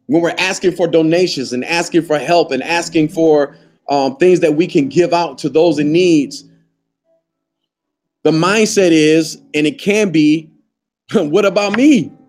When 0.08 0.22
we're 0.22 0.36
asking 0.38 0.74
for 0.74 0.88
donations 0.88 1.54
and 1.54 1.64
asking 1.64 2.04
for 2.04 2.18
help 2.18 2.52
and 2.52 2.64
asking 2.64 3.10
for 3.10 3.56
um, 3.90 4.18
things 4.18 4.40
that 4.40 4.56
we 4.56 4.68
can 4.68 4.90
give 4.90 5.14
out 5.14 5.38
to 5.40 5.50
those 5.50 5.80
in 5.80 5.92
needs, 5.92 6.44
the 8.24 8.32
mindset 8.32 8.92
is, 8.92 9.42
and 9.54 9.68
it 9.68 9.80
can 9.80 10.12
be, 10.12 10.52
what 11.14 11.46
about 11.46 11.78
me? 11.78 12.12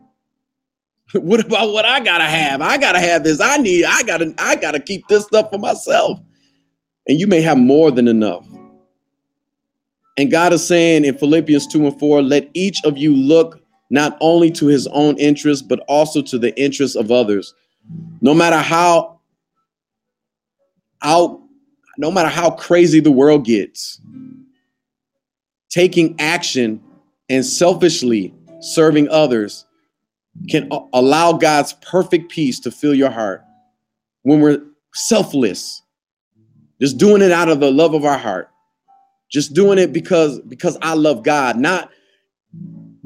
What 1.14 1.40
about 1.40 1.72
what 1.72 1.86
I 1.86 2.00
gotta 2.00 2.24
have? 2.24 2.60
I 2.60 2.76
gotta 2.76 3.00
have 3.00 3.24
this. 3.24 3.40
I 3.40 3.56
need. 3.56 3.82
I 3.86 4.02
gotta. 4.02 4.34
I 4.36 4.56
gotta 4.56 4.78
keep 4.78 5.08
this 5.08 5.24
stuff 5.24 5.48
for 5.50 5.58
myself. 5.58 6.20
And 7.06 7.18
you 7.18 7.26
may 7.26 7.40
have 7.40 7.56
more 7.56 7.90
than 7.90 8.08
enough. 8.08 8.46
And 10.18 10.30
God 10.30 10.52
is 10.52 10.66
saying 10.66 11.06
in 11.06 11.16
Philippians 11.16 11.66
2 11.68 11.86
and 11.86 11.98
4, 11.98 12.22
let 12.22 12.50
each 12.52 12.84
of 12.84 12.98
you 12.98 13.14
look 13.14 13.62
not 13.88 14.18
only 14.20 14.50
to 14.50 14.66
his 14.66 14.86
own 14.88 15.16
interest 15.16 15.68
but 15.68 15.80
also 15.88 16.20
to 16.22 16.38
the 16.38 16.54
interests 16.60 16.96
of 16.96 17.10
others. 17.10 17.54
No 18.20 18.34
matter 18.34 18.58
how 18.58 19.20
out, 21.02 21.40
no 21.96 22.10
matter 22.10 22.28
how 22.28 22.50
crazy 22.50 23.00
the 23.00 23.12
world 23.12 23.44
gets, 23.44 24.00
taking 25.70 26.16
action 26.18 26.82
and 27.28 27.44
selfishly 27.44 28.34
serving 28.60 29.08
others 29.10 29.66
can 30.48 30.68
allow 30.92 31.32
God's 31.32 31.74
perfect 31.74 32.30
peace 32.30 32.60
to 32.60 32.70
fill 32.70 32.94
your 32.94 33.10
heart 33.10 33.44
when 34.22 34.40
we're 34.40 34.62
selfless, 34.94 35.82
just 36.80 36.98
doing 36.98 37.22
it 37.22 37.32
out 37.32 37.48
of 37.48 37.60
the 37.60 37.70
love 37.70 37.94
of 37.94 38.04
our 38.04 38.18
heart, 38.18 38.50
just 39.30 39.54
doing 39.54 39.78
it 39.78 39.92
because 39.92 40.40
because 40.40 40.78
I 40.82 40.94
love 40.94 41.22
God, 41.22 41.56
not 41.56 41.90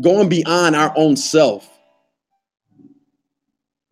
going 0.01 0.29
beyond 0.29 0.77
our 0.77 0.93
own 0.97 1.17
self. 1.17 1.69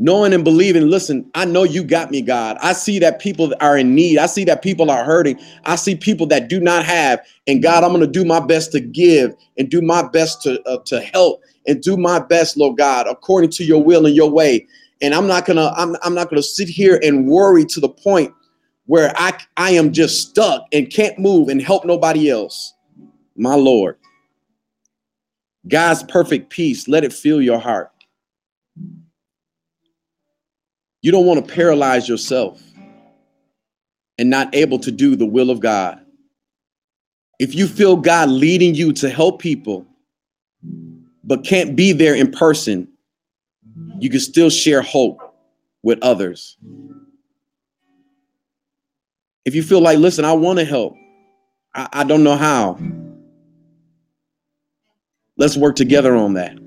Knowing 0.03 0.33
and 0.33 0.45
believing, 0.45 0.89
listen, 0.89 1.31
I 1.35 1.45
know 1.45 1.63
you 1.63 1.85
got 1.85 2.11
me, 2.11 2.23
God. 2.23 2.57
I 2.63 2.73
see 2.73 2.99
that 3.01 3.21
people 3.21 3.53
are 3.61 3.77
in 3.77 3.95
need. 3.95 4.17
I 4.17 4.25
see 4.25 4.45
that 4.45 4.63
people 4.63 4.91
are 4.91 5.05
hurting. 5.05 5.39
I 5.65 5.77
see 5.77 5.95
people 5.95 6.27
that 6.29 6.49
do 6.49 6.59
not 6.59 6.87
have. 6.87 7.21
And 7.47 7.63
God, 7.63 7.85
I'm 7.85 7.91
going 7.91 8.01
to 8.01 8.07
do 8.07 8.25
my 8.25 8.41
best 8.41 8.73
to 8.73 8.81
give 8.81 9.35
and 9.59 9.71
do 9.71 9.83
my 9.83 10.09
best 10.09 10.41
to, 10.45 10.63
uh, 10.63 10.79
to 10.87 11.03
help 11.03 11.43
and 11.67 11.83
do 11.83 11.99
my 11.99 12.19
best, 12.19 12.57
Lord 12.57 12.79
God, 12.79 13.09
according 13.09 13.51
to 13.51 13.65
your 13.65 13.85
will 13.85 14.07
and 14.07 14.17
your 14.17 14.31
way. 14.31 14.67
And 15.03 15.15
I'm 15.15 15.27
not 15.27 15.45
gonna, 15.45 15.73
I'm, 15.77 15.97
I'm 16.03 16.15
not 16.15 16.31
gonna 16.31 16.43
sit 16.43 16.69
here 16.69 16.99
and 17.03 17.27
worry 17.27 17.65
to 17.67 17.81
the 17.81 17.89
point 17.89 18.33
where 18.87 19.13
I 19.17 19.39
I 19.57 19.71
am 19.73 19.93
just 19.93 20.29
stuck 20.29 20.65
and 20.73 20.91
can't 20.91 21.19
move 21.19 21.49
and 21.49 21.61
help 21.61 21.85
nobody 21.85 22.31
else. 22.31 22.75
My 23.37 23.55
Lord. 23.55 23.97
God's 25.69 26.03
perfect 26.05 26.51
peace, 26.51 26.89
let 26.89 27.05
it 27.05 27.13
fill 27.13 27.41
your 27.41 27.59
heart. 27.59 27.90
You 31.03 31.13
don't 31.13 31.27
want 31.27 31.47
to 31.47 31.55
paralyze 31.55 32.09
yourself 32.09 32.63
and 34.19 34.29
not 34.29 34.55
able 34.55 34.79
to 34.81 34.91
do 34.91 35.17
the 35.17 35.27
will 35.27 35.51
of 35.51 35.61
God. 35.61 36.01
If 37.39 37.55
you 37.55 37.67
feel 37.67 37.97
God 37.97 38.29
leading 38.29 38.75
you 38.75 38.93
to 38.95 39.09
help 39.09 39.41
people, 39.41 39.87
but 41.25 41.45
can't 41.45 41.75
be 41.77 41.93
there 41.93 42.15
in 42.15 42.31
person, 42.31 42.89
You 44.01 44.11
can 44.11 44.21
still 44.21 44.51
share 44.51 44.83
hope 44.83 45.21
with 45.83 45.99
others. 46.03 46.57
If 49.45 49.55
you 49.55 49.63
feel 49.63 49.81
like, 49.81 49.99
listen, 49.99 50.25
I 50.25 50.33
want 50.33 50.59
to 50.59 50.65
help, 50.65 50.95
I, 51.75 51.89
I 51.93 52.05
don't 52.05 52.25
know 52.25 52.37
how. 52.37 52.79
Let's 55.37 55.57
work 55.57 55.77
together 55.77 56.15
on 56.15 56.35
that. 56.35 56.59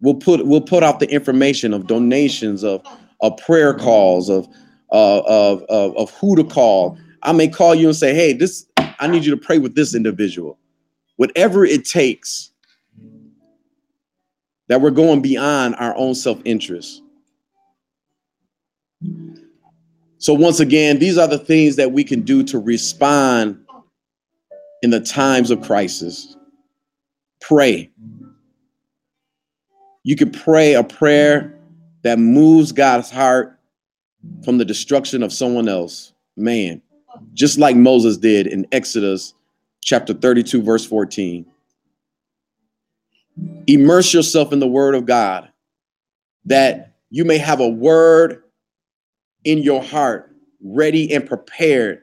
We'll 0.00 0.14
put 0.14 0.46
we'll 0.46 0.60
put 0.62 0.82
out 0.82 1.00
the 1.00 1.10
information 1.10 1.74
of 1.74 1.86
donations, 1.86 2.64
of 2.64 2.82
of 3.20 3.36
prayer 3.36 3.74
calls, 3.74 4.28
of 4.28 4.48
uh, 4.92 5.20
of, 5.26 5.62
of 5.68 5.96
of 5.96 6.10
who 6.12 6.36
to 6.36 6.44
call. 6.44 6.98
I 7.22 7.32
may 7.32 7.48
call 7.48 7.74
you 7.74 7.88
and 7.88 7.96
say, 7.96 8.14
"Hey, 8.14 8.32
this 8.32 8.66
I 8.76 9.06
need 9.06 9.24
you 9.24 9.30
to 9.30 9.36
pray 9.36 9.58
with 9.58 9.74
this 9.74 9.94
individual." 9.94 10.58
Whatever 11.16 11.66
it 11.66 11.84
takes, 11.84 12.50
that 14.68 14.80
we're 14.80 14.90
going 14.90 15.20
beyond 15.20 15.74
our 15.76 15.94
own 15.96 16.14
self-interest. 16.14 17.02
So 20.18 20.32
once 20.32 20.60
again, 20.60 20.98
these 20.98 21.18
are 21.18 21.26
the 21.26 21.38
things 21.38 21.76
that 21.76 21.92
we 21.92 22.04
can 22.04 22.22
do 22.22 22.42
to 22.44 22.58
respond 22.58 23.58
in 24.82 24.90
the 24.90 25.00
times 25.00 25.50
of 25.50 25.60
crisis. 25.62 26.36
Pray. 27.40 27.90
You 30.02 30.16
can 30.16 30.30
pray 30.30 30.74
a 30.74 30.84
prayer 30.84 31.54
that 32.02 32.18
moves 32.18 32.72
God's 32.72 33.10
heart 33.10 33.58
from 34.44 34.58
the 34.58 34.64
destruction 34.64 35.22
of 35.22 35.32
someone 35.32 35.68
else. 35.68 36.12
Man, 36.36 36.80
just 37.34 37.58
like 37.58 37.76
Moses 37.76 38.16
did 38.16 38.46
in 38.46 38.66
Exodus 38.72 39.34
chapter 39.82 40.14
32, 40.14 40.62
verse 40.62 40.86
14. 40.86 41.46
Immerse 43.66 44.12
yourself 44.12 44.52
in 44.52 44.58
the 44.58 44.66
word 44.66 44.94
of 44.94 45.06
God 45.06 45.50
that 46.44 46.94
you 47.10 47.24
may 47.24 47.38
have 47.38 47.60
a 47.60 47.68
word 47.68 48.42
in 49.44 49.58
your 49.58 49.82
heart 49.82 50.34
ready 50.62 51.12
and 51.12 51.26
prepared 51.26 52.02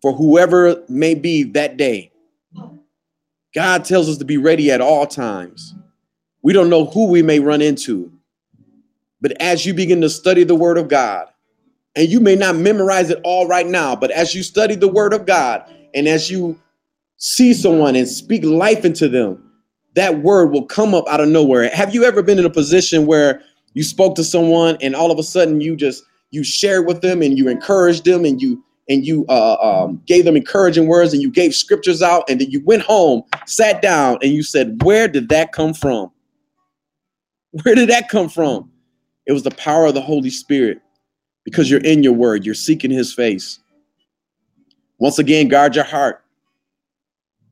for 0.00 0.12
whoever 0.12 0.82
may 0.88 1.14
be 1.14 1.42
that 1.42 1.76
day. 1.76 2.12
God 3.54 3.84
tells 3.84 4.08
us 4.08 4.18
to 4.18 4.24
be 4.24 4.36
ready 4.36 4.70
at 4.70 4.80
all 4.80 5.06
times. 5.06 5.74
We 6.44 6.52
don't 6.52 6.68
know 6.68 6.84
who 6.84 7.08
we 7.08 7.22
may 7.22 7.40
run 7.40 7.62
into. 7.62 8.12
But 9.20 9.32
as 9.40 9.64
you 9.64 9.72
begin 9.72 10.02
to 10.02 10.10
study 10.10 10.44
the 10.44 10.54
word 10.54 10.76
of 10.76 10.88
God, 10.88 11.28
and 11.96 12.06
you 12.08 12.20
may 12.20 12.36
not 12.36 12.56
memorize 12.56 13.08
it 13.08 13.18
all 13.24 13.48
right 13.48 13.66
now, 13.66 13.96
but 13.96 14.10
as 14.10 14.34
you 14.34 14.42
study 14.42 14.74
the 14.74 14.88
word 14.88 15.14
of 15.14 15.24
God 15.24 15.64
and 15.94 16.06
as 16.06 16.30
you 16.30 16.60
see 17.16 17.54
someone 17.54 17.96
and 17.96 18.06
speak 18.06 18.44
life 18.44 18.84
into 18.84 19.08
them, 19.08 19.42
that 19.94 20.18
word 20.22 20.50
will 20.50 20.66
come 20.66 20.94
up 20.94 21.08
out 21.08 21.20
of 21.20 21.28
nowhere. 21.28 21.70
Have 21.70 21.94
you 21.94 22.04
ever 22.04 22.22
been 22.22 22.38
in 22.38 22.44
a 22.44 22.50
position 22.50 23.06
where 23.06 23.40
you 23.72 23.82
spoke 23.82 24.14
to 24.16 24.24
someone 24.24 24.76
and 24.82 24.94
all 24.94 25.10
of 25.10 25.18
a 25.18 25.22
sudden 25.22 25.62
you 25.62 25.76
just 25.76 26.04
you 26.30 26.44
shared 26.44 26.86
with 26.86 27.00
them 27.00 27.22
and 27.22 27.38
you 27.38 27.48
encouraged 27.48 28.04
them 28.04 28.24
and 28.26 28.42
you 28.42 28.62
and 28.90 29.06
you 29.06 29.24
uh, 29.30 29.56
um, 29.62 30.02
gave 30.04 30.26
them 30.26 30.36
encouraging 30.36 30.88
words 30.88 31.14
and 31.14 31.22
you 31.22 31.30
gave 31.30 31.54
scriptures 31.54 32.02
out 32.02 32.28
and 32.28 32.40
then 32.40 32.50
you 32.50 32.62
went 32.64 32.82
home, 32.82 33.22
sat 33.46 33.80
down, 33.80 34.18
and 34.20 34.32
you 34.32 34.42
said, 34.42 34.82
"Where 34.82 35.08
did 35.08 35.30
that 35.30 35.52
come 35.52 35.72
from? 35.72 36.10
Where 37.62 37.74
did 37.74 37.88
that 37.90 38.08
come 38.08 38.28
from?" 38.28 38.70
It 39.26 39.32
was 39.32 39.42
the 39.42 39.50
power 39.52 39.86
of 39.86 39.94
the 39.94 40.02
Holy 40.02 40.30
Spirit 40.30 40.80
because 41.44 41.70
you're 41.70 41.80
in 41.80 42.02
your 42.02 42.12
word, 42.12 42.44
you're 42.44 42.54
seeking 42.54 42.90
His 42.90 43.12
face. 43.12 43.60
Once 44.98 45.18
again, 45.18 45.48
guard 45.48 45.74
your 45.74 45.84
heart. 45.84 46.24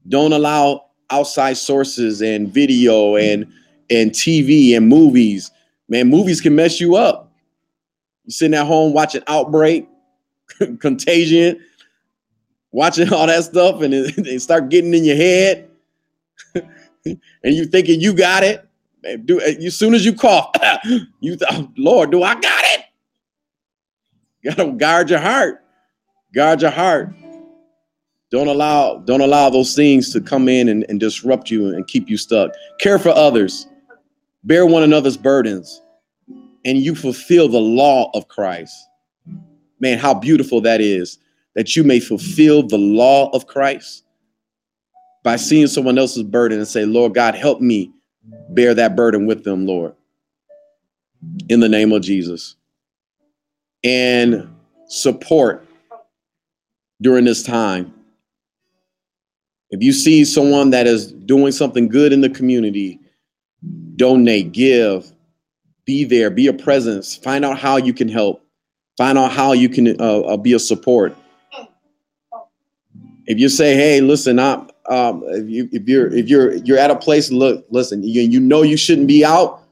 Don't 0.09 0.33
allow 0.33 0.87
outside 1.11 1.57
sources 1.57 2.23
and 2.23 2.49
video 2.49 3.17
and 3.17 3.47
and 3.91 4.11
TV 4.13 4.77
and 4.77 4.89
movies. 4.89 5.51
Man, 5.89 6.09
movies 6.09 6.41
can 6.41 6.55
mess 6.55 6.81
you 6.81 6.97
up. 6.97 7.31
You 8.25 8.33
sitting 8.33 8.55
at 8.55 8.67
home 8.67 8.93
watching 8.93 9.23
Outbreak, 9.27 9.87
Contagion, 10.81 11.61
watching 12.71 13.13
all 13.13 13.27
that 13.27 13.45
stuff, 13.45 13.83
and 13.83 13.93
it, 13.93 14.15
it 14.27 14.41
start 14.41 14.71
getting 14.71 14.95
in 14.95 15.05
your 15.05 15.17
head, 15.17 15.69
and 16.55 17.19
you 17.45 17.67
thinking 17.67 18.01
you 18.01 18.15
got 18.15 18.43
it. 18.43 18.67
Do 19.25 19.41
as 19.41 19.77
soon 19.77 19.95
as 19.95 20.05
you 20.05 20.15
cough, 20.15 20.51
you 21.21 21.37
th- 21.37 21.43
oh, 21.51 21.69
Lord, 21.77 22.11
do 22.11 22.23
I 22.23 22.35
got 22.35 22.65
it? 22.65 22.85
You 24.43 24.51
gotta 24.55 24.73
guard 24.73 25.11
your 25.11 25.19
heart. 25.19 25.65
Guard 26.35 26.63
your 26.63 26.71
heart. 26.71 27.15
Don't 28.31 28.49
allow, 28.49 28.99
don't 28.99 29.21
allow 29.21 29.51
those 29.51 29.75
things 29.75 30.13
to 30.13 30.21
come 30.21 30.49
in 30.49 30.69
and, 30.69 30.87
and 30.89 30.99
disrupt 30.99 31.51
you 31.51 31.69
and 31.75 31.87
keep 31.87 32.09
you 32.09 32.17
stuck. 32.17 32.53
Care 32.81 32.99
for 32.99 33.11
others, 33.11 33.67
bear 34.45 34.65
one 34.65 34.83
another's 34.83 35.19
burdens, 35.19 35.83
and 36.65 36.79
you 36.79 36.95
fulfill 36.95 37.49
the 37.49 37.61
law 37.61 38.11
of 38.15 38.29
Christ. 38.29 38.75
Man, 39.81 39.99
how 39.99 40.15
beautiful 40.15 40.61
that 40.63 40.81
is 40.81 41.19
that 41.55 41.77
you 41.77 41.85
may 41.85 42.01
fulfill 42.01 42.63
the 42.63 42.79
law 42.79 43.29
of 43.31 43.47
Christ 43.47 44.05
by 45.23 45.37
seeing 45.37 45.67
someone 45.67 45.99
else's 45.99 46.23
burden 46.23 46.59
and 46.59 46.67
say, 46.67 46.85
Lord 46.87 47.15
God, 47.15 47.35
help 47.35 47.61
me 47.61 47.93
bear 48.51 48.75
that 48.75 48.97
burden 48.97 49.27
with 49.27 49.45
them, 49.45 49.67
Lord, 49.67 49.95
in 51.49 51.61
the 51.61 51.69
name 51.69 51.93
of 51.93 52.03
Jesus. 52.03 52.57
And 53.85 54.49
support 54.87 55.67
during 57.01 57.25
this 57.25 57.43
time. 57.43 57.93
If 59.71 59.83
you 59.83 59.93
see 59.93 60.25
someone 60.25 60.71
that 60.71 60.87
is 60.87 61.11
doing 61.13 61.51
something 61.51 61.89
good 61.89 62.13
in 62.13 62.21
the 62.21 62.29
community, 62.29 63.01
donate, 63.97 64.53
give, 64.53 65.11
be 65.85 66.05
there, 66.05 66.31
be 66.31 66.47
a 66.47 66.53
presence, 66.53 67.17
find 67.17 67.45
out 67.45 67.59
how 67.59 67.77
you 67.77 67.93
can 67.93 68.09
help, 68.09 68.45
find 68.97 69.19
out 69.19 69.33
how 69.33 69.53
you 69.53 69.69
can 69.69 70.01
uh, 70.01 70.21
uh, 70.21 70.37
be 70.37 70.53
a 70.53 70.59
support. 70.59 71.17
If 73.27 73.39
you 73.39 73.49
say, 73.49 73.75
"Hey, 73.75 74.01
listen, 74.01 74.39
I'm," 74.39 74.69
um, 74.93 75.25
if 75.29 75.49
you 75.49 75.69
if 75.73 75.89
you're 75.89 76.13
if 76.13 76.29
you're 76.29 76.55
you're 76.57 76.79
at 76.79 76.91
a 76.91 76.97
place, 76.97 77.31
look, 77.31 77.65
listen, 77.71 78.03
you 78.03 78.23
you 78.23 78.41
know 78.41 78.63
you 78.63 78.77
shouldn't 78.77 79.07
be 79.07 79.25
out. 79.25 79.63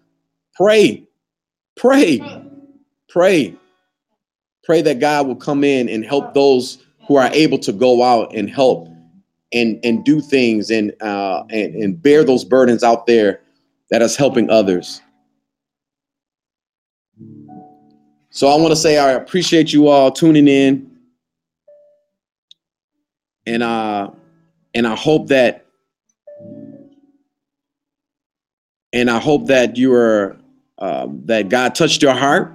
Pray, 0.55 1.07
pray, 1.77 2.21
pray, 3.09 3.55
pray 4.65 4.83
that 4.83 4.99
God 4.99 5.27
will 5.27 5.37
come 5.37 5.63
in 5.63 5.89
and 5.91 6.05
help 6.05 6.33
those 6.33 6.79
who 7.07 7.17
are 7.17 7.29
able 7.33 7.59
to 7.59 7.73
go 7.73 8.03
out 8.03 8.35
and 8.35 8.49
help 8.49 8.89
and 9.53 9.79
and 9.85 10.05
do 10.05 10.23
things 10.23 10.71
and 10.71 10.95
uh, 11.03 11.45
and 11.51 11.75
and 11.75 12.03
bear 12.03 12.25
those 12.25 12.45
burdens 12.45 12.83
out 12.83 13.07
there 13.07 13.43
that 13.91 14.01
is 14.01 14.17
helping 14.17 14.49
others. 14.49 15.03
So 18.31 18.49
I 18.49 18.57
want 18.57 18.71
to 18.71 18.77
say 18.77 18.97
I 18.97 19.11
appreciate 19.11 19.71
you 19.71 19.89
all 19.89 20.11
tuning 20.11 20.49
in, 20.49 20.91
and 23.45 23.63
uh, 23.63 24.11
and 24.75 24.87
I 24.87 24.95
hope 24.95 25.29
that 25.29 25.67
and 28.93 29.11
I 29.11 29.19
hope 29.19 29.47
that 29.47 29.77
you 29.77 29.95
are 29.95 30.37
uh, 30.79 31.07
that 31.25 31.49
God 31.49 31.75
touched 31.75 32.03
your 32.03 32.15
heart, 32.15 32.53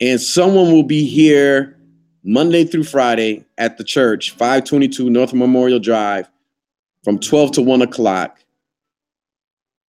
and 0.00 0.20
someone 0.20 0.72
will 0.72 0.82
be 0.82 1.06
here 1.06 1.76
Monday 2.24 2.64
through 2.64 2.84
Friday 2.84 3.44
at 3.58 3.78
the 3.78 3.84
church, 3.84 4.32
522 4.32 5.10
North 5.10 5.32
Memorial 5.32 5.78
Drive, 5.78 6.28
from 7.04 7.18
12 7.18 7.52
to 7.52 7.62
1 7.62 7.82
o'clock. 7.82 8.40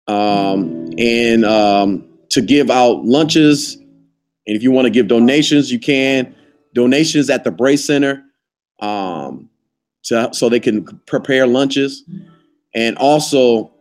Um, 0.08 0.90
and 0.98 1.44
um, 1.44 2.08
to 2.30 2.40
give 2.40 2.70
out 2.70 3.04
lunches. 3.04 3.76
And 3.76 4.56
if 4.56 4.62
you 4.62 4.72
want 4.72 4.86
to 4.86 4.90
give 4.90 5.08
donations, 5.08 5.70
you 5.70 5.78
can. 5.78 6.34
Donations 6.74 7.28
at 7.28 7.44
the 7.44 7.50
Brace 7.50 7.84
Center 7.84 8.24
um, 8.80 9.50
to, 10.04 10.30
so 10.32 10.48
they 10.48 10.60
can 10.60 10.84
prepare 11.06 11.46
lunches. 11.46 12.04
And 12.74 12.96
also, 12.98 13.72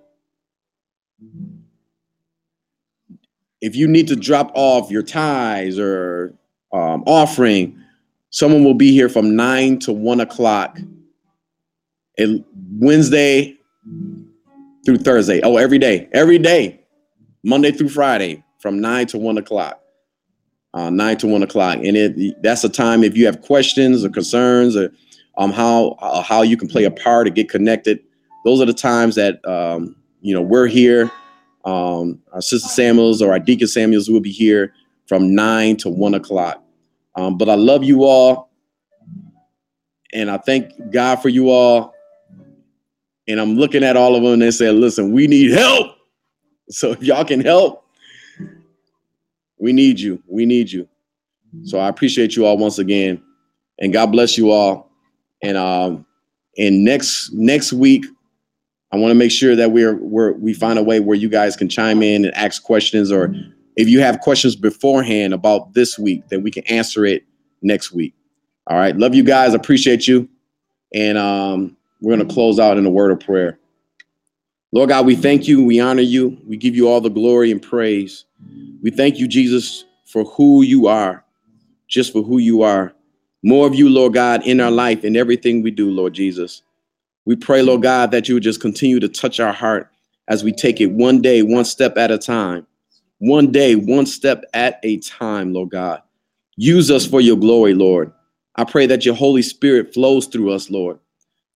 if 3.61 3.75
you 3.75 3.87
need 3.87 4.07
to 4.07 4.15
drop 4.15 4.51
off 4.55 4.91
your 4.91 5.03
tithes 5.03 5.79
or 5.79 6.33
um, 6.73 7.03
offering, 7.05 7.77
someone 8.29 8.63
will 8.63 8.73
be 8.73 8.91
here 8.91 9.09
from 9.09 9.35
9 9.35 9.79
to 9.79 9.93
1 9.93 10.19
o'clock 10.19 10.79
and 12.17 12.43
Wednesday 12.79 13.57
through 14.85 14.97
Thursday. 14.97 15.41
Oh, 15.41 15.57
every 15.57 15.77
day, 15.77 16.09
every 16.13 16.39
day, 16.39 16.81
Monday 17.43 17.71
through 17.71 17.89
Friday 17.89 18.43
from 18.59 18.79
9 18.79 19.07
to 19.07 19.17
1 19.17 19.37
o'clock. 19.37 19.79
Uh, 20.73 20.89
9 20.89 21.17
to 21.17 21.27
1 21.27 21.43
o'clock. 21.43 21.77
And 21.77 21.97
it, 21.97 22.41
that's 22.41 22.63
a 22.63 22.69
time 22.69 23.03
if 23.03 23.17
you 23.17 23.25
have 23.25 23.41
questions 23.41 24.05
or 24.05 24.09
concerns 24.09 24.75
or 24.75 24.91
um, 25.37 25.51
how, 25.51 25.97
uh, 25.99 26.21
how 26.21 26.41
you 26.41 26.57
can 26.57 26.67
play 26.67 26.83
a 26.83 26.91
part 26.91 27.27
or 27.27 27.31
get 27.31 27.49
connected. 27.49 27.99
Those 28.45 28.61
are 28.61 28.65
the 28.65 28.73
times 28.73 29.15
that, 29.15 29.43
um, 29.47 29.95
you 30.21 30.33
know, 30.33 30.41
we're 30.41 30.67
here. 30.67 31.11
Um, 31.65 32.19
our 32.33 32.41
Sister 32.41 32.67
Samuels 32.67 33.21
or 33.21 33.31
our 33.31 33.39
Deacon 33.39 33.67
Samuels 33.67 34.09
will 34.09 34.19
be 34.19 34.31
here 34.31 34.73
from 35.07 35.35
9 35.35 35.77
to 35.77 35.89
1 35.89 36.13
o'clock. 36.13 36.63
Um, 37.15 37.37
but 37.37 37.49
I 37.49 37.55
love 37.55 37.83
you 37.83 38.03
all. 38.03 38.49
And 40.13 40.29
I 40.29 40.37
thank 40.37 40.91
God 40.91 41.17
for 41.17 41.29
you 41.29 41.49
all. 41.49 41.93
And 43.27 43.39
I'm 43.39 43.55
looking 43.55 43.83
at 43.83 43.95
all 43.95 44.15
of 44.15 44.23
them 44.23 44.33
and 44.33 44.41
they 44.41 44.51
say, 44.51 44.71
listen, 44.71 45.13
we 45.13 45.27
need 45.27 45.51
help. 45.51 45.95
So 46.69 46.91
if 46.91 47.03
y'all 47.03 47.25
can 47.25 47.41
help, 47.41 47.85
we 49.59 49.73
need 49.73 49.99
you. 49.99 50.21
We 50.27 50.45
need 50.45 50.71
you. 50.71 50.87
So 51.63 51.79
I 51.79 51.89
appreciate 51.89 52.35
you 52.35 52.45
all 52.45 52.57
once 52.57 52.79
again, 52.79 53.21
and 53.79 53.91
God 53.91 54.07
bless 54.07 54.37
you 54.37 54.51
all. 54.51 54.90
And 55.41 55.57
um, 55.57 56.05
and 56.57 56.83
next 56.83 57.31
next 57.33 57.73
week, 57.73 58.05
I 58.91 58.97
want 58.97 59.11
to 59.11 59.15
make 59.15 59.31
sure 59.31 59.55
that 59.55 59.71
we're 59.71 59.95
we're 59.95 60.33
we 60.33 60.53
find 60.53 60.77
a 60.77 60.83
way 60.83 60.99
where 60.99 61.17
you 61.17 61.29
guys 61.29 61.55
can 61.55 61.69
chime 61.69 62.03
in 62.03 62.25
and 62.25 62.35
ask 62.35 62.63
questions, 62.63 63.11
or 63.11 63.33
if 63.75 63.87
you 63.87 64.01
have 64.01 64.19
questions 64.19 64.55
beforehand 64.55 65.33
about 65.33 65.73
this 65.73 65.97
week, 65.97 66.27
then 66.29 66.43
we 66.43 66.51
can 66.51 66.63
answer 66.65 67.05
it 67.05 67.23
next 67.61 67.91
week. 67.91 68.13
All 68.67 68.77
right, 68.77 68.95
love 68.95 69.15
you 69.15 69.23
guys. 69.23 69.53
Appreciate 69.53 70.07
you, 70.07 70.29
and 70.93 71.17
um, 71.17 71.77
we're 72.01 72.15
gonna 72.15 72.31
close 72.31 72.59
out 72.59 72.77
in 72.77 72.85
a 72.85 72.89
word 72.91 73.11
of 73.11 73.19
prayer. 73.19 73.57
Lord 74.73 74.89
God, 74.89 75.05
we 75.05 75.15
thank 75.15 75.47
you, 75.47 75.63
we 75.63 75.81
honor 75.81 76.01
you, 76.01 76.37
we 76.47 76.55
give 76.55 76.75
you 76.75 76.87
all 76.87 77.01
the 77.01 77.09
glory 77.09 77.51
and 77.51 77.61
praise. 77.61 78.23
We 78.81 78.89
thank 78.89 79.17
you, 79.17 79.27
Jesus, 79.27 79.83
for 80.05 80.23
who 80.23 80.61
you 80.61 80.87
are, 80.87 81.25
just 81.87 82.13
for 82.13 82.23
who 82.23 82.37
you 82.37 82.61
are. 82.61 82.93
More 83.43 83.65
of 83.65 83.73
you, 83.73 83.89
Lord 83.89 84.13
God, 84.13 84.45
in 84.45 84.59
our 84.59 84.71
life 84.71 85.03
and 85.03 85.17
everything 85.17 85.61
we 85.63 85.71
do, 85.71 85.89
Lord 85.89 86.13
Jesus. 86.13 86.61
We 87.25 87.35
pray, 87.35 87.61
Lord 87.61 87.81
God, 87.81 88.11
that 88.11 88.27
you 88.27 88.35
would 88.35 88.43
just 88.43 88.61
continue 88.61 88.99
to 88.99 89.09
touch 89.09 89.39
our 89.39 89.53
heart 89.53 89.91
as 90.27 90.43
we 90.43 90.51
take 90.51 90.79
it 90.79 90.91
one 90.91 91.21
day, 91.21 91.41
one 91.41 91.65
step 91.65 91.97
at 91.97 92.11
a 92.11 92.17
time. 92.17 92.67
One 93.19 93.51
day, 93.51 93.75
one 93.75 94.05
step 94.05 94.43
at 94.53 94.79
a 94.83 94.97
time, 94.97 95.53
Lord 95.53 95.69
God. 95.69 96.01
Use 96.55 96.89
us 96.89 97.05
for 97.05 97.21
your 97.21 97.37
glory, 97.37 97.73
Lord. 97.73 98.11
I 98.55 98.63
pray 98.63 98.85
that 98.87 99.05
your 99.05 99.15
Holy 99.15 99.41
Spirit 99.41 99.93
flows 99.93 100.25
through 100.25 100.51
us, 100.51 100.69
Lord, 100.69 100.99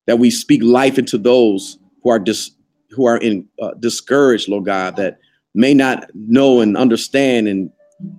that 0.08 0.20
we 0.20 0.30
speak 0.32 0.64
life 0.64 0.98
into 0.98 1.18
those 1.18 1.78
who 2.04 2.10
are 2.12 2.20
dis- 2.20 2.52
who 2.92 3.06
are 3.06 3.18
in 3.18 3.48
uh, 3.62 3.74
discouraged, 3.80 4.48
Lord 4.48 4.66
God, 4.66 4.96
that 4.96 5.20
may 5.54 5.74
not 5.74 6.10
know 6.14 6.62
and 6.62 6.78
understand 6.78 7.48
and 7.48 7.72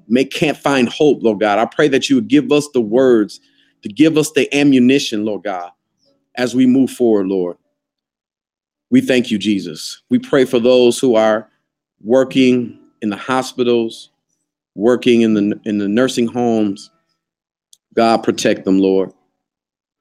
may 0.08 0.24
can't 0.24 0.56
find 0.56 0.88
hope, 0.88 1.22
Lord 1.22 1.40
God. 1.40 1.58
I 1.58 1.66
pray 1.66 1.88
that 1.88 2.10
you 2.10 2.16
would 2.16 2.28
give 2.28 2.50
us 2.52 2.68
the 2.74 2.80
words 2.80 3.40
to 3.86 3.92
give 3.92 4.18
us 4.18 4.32
the 4.32 4.52
ammunition, 4.52 5.24
Lord 5.24 5.44
God, 5.44 5.70
as 6.34 6.56
we 6.56 6.66
move 6.66 6.90
forward, 6.90 7.28
Lord. 7.28 7.56
We 8.90 9.00
thank 9.00 9.30
you, 9.30 9.38
Jesus. 9.38 10.02
We 10.10 10.18
pray 10.18 10.44
for 10.44 10.58
those 10.58 10.98
who 10.98 11.14
are 11.14 11.48
working 12.02 12.80
in 13.00 13.10
the 13.10 13.16
hospitals, 13.16 14.10
working 14.74 15.20
in 15.20 15.34
the 15.34 15.60
in 15.64 15.78
the 15.78 15.88
nursing 15.88 16.26
homes. 16.26 16.90
God 17.94 18.24
protect 18.24 18.64
them, 18.64 18.80
Lord. 18.80 19.12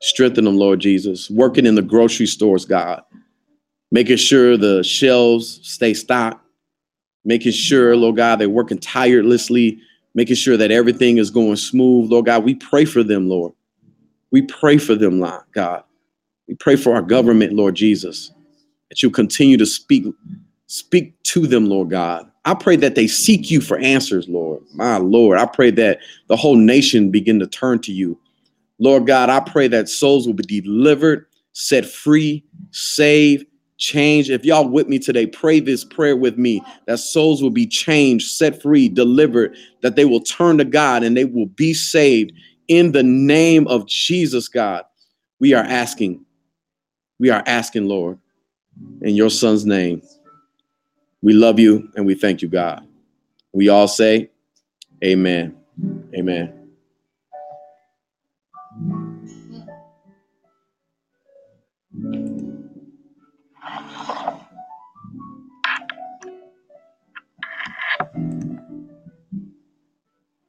Strengthen 0.02 0.46
them, 0.46 0.58
Lord 0.58 0.80
Jesus. 0.80 1.30
Working 1.30 1.68
in 1.68 1.76
the 1.76 1.84
grocery 1.84 2.26
stores, 2.26 2.66
God. 2.66 3.04
Making 3.92 4.18
sure 4.18 4.58
the 4.58 4.84
shelves 4.84 5.60
stay 5.62 5.94
stocked. 5.94 6.44
Making 7.24 7.52
sure, 7.52 7.96
Lord 7.96 8.16
God, 8.16 8.38
they're 8.38 8.50
working 8.50 8.80
tirelessly, 8.80 9.80
making 10.16 10.38
sure 10.38 10.58
that 10.58 10.72
everything 10.72 11.20
is 11.20 11.30
going 11.30 11.56
smooth. 11.58 12.12
Lord 12.12 12.26
God, 12.26 12.44
we 12.44 12.56
pray 12.56 12.86
for 12.86 13.04
them, 13.04 13.30
Lord. 13.30 13.54
We 14.36 14.42
pray 14.42 14.80
for 14.80 14.96
them, 14.96 15.26
God. 15.54 15.84
We 16.50 16.56
pray 16.56 16.76
for 16.76 16.94
our 16.94 17.02
government, 17.02 17.54
Lord 17.54 17.74
Jesus, 17.74 18.34
that 18.90 19.02
you 19.02 19.10
continue 19.10 19.56
to 19.56 19.66
speak, 19.66 20.04
speak 20.68 21.14
to 21.24 21.48
them, 21.48 21.68
Lord 21.68 21.90
God. 21.90 22.30
I 22.44 22.54
pray 22.54 22.76
that 22.76 22.96
they 22.96 23.08
seek 23.08 23.50
you 23.50 23.62
for 23.62 23.78
answers, 23.78 24.28
Lord. 24.28 24.62
My 24.74 24.98
Lord, 24.98 25.40
I 25.40 25.46
pray 25.46 25.72
that 25.72 26.00
the 26.28 26.36
whole 26.36 26.58
nation 26.58 27.12
begin 27.12 27.40
to 27.40 27.48
turn 27.48 27.80
to 27.84 27.94
you. 27.94 28.20
Lord 28.78 29.08
God, 29.08 29.30
I 29.30 29.40
pray 29.40 29.70
that 29.70 29.88
souls 29.88 30.28
will 30.28 30.34
be 30.34 30.60
delivered, 30.60 31.28
set 31.54 31.86
free, 31.86 32.44
saved, 32.72 33.46
changed. 33.78 34.30
If 34.30 34.44
y'all 34.44 34.68
with 34.68 34.90
me 34.90 35.00
today, 35.00 35.28
pray 35.28 35.62
this 35.62 35.86
prayer 35.86 36.18
with 36.18 36.38
me 36.38 36.62
that 36.88 36.98
souls 36.98 37.42
will 37.42 37.52
be 37.52 37.68
changed, 37.68 38.32
set 38.32 38.62
free, 38.62 38.90
delivered, 38.90 39.56
that 39.80 39.96
they 39.96 40.04
will 40.04 40.20
turn 40.20 40.58
to 40.58 40.66
God 40.66 41.04
and 41.04 41.16
they 41.16 41.24
will 41.24 41.46
be 41.46 41.74
saved 41.74 42.34
in 42.68 42.92
the 42.92 43.04
name 43.04 43.68
of 43.68 43.88
Jesus, 43.88 44.48
God. 44.48 44.84
We 45.40 45.54
are 45.54 45.64
asking, 45.64 46.26
we 47.20 47.30
are 47.30 47.44
asking, 47.46 47.88
Lord, 47.88 48.20
in 49.02 49.16
your 49.16 49.30
son's 49.30 49.66
name. 49.66 50.02
We 51.22 51.34
love 51.34 51.60
you 51.60 51.90
and 51.96 52.06
we 52.06 52.16
thank 52.16 52.42
you, 52.42 52.48
God. 52.48 52.88
We 53.52 53.70
all 53.70 53.88
say, 53.88 54.30
Amen. 55.04 55.58
Amen. 56.16 56.65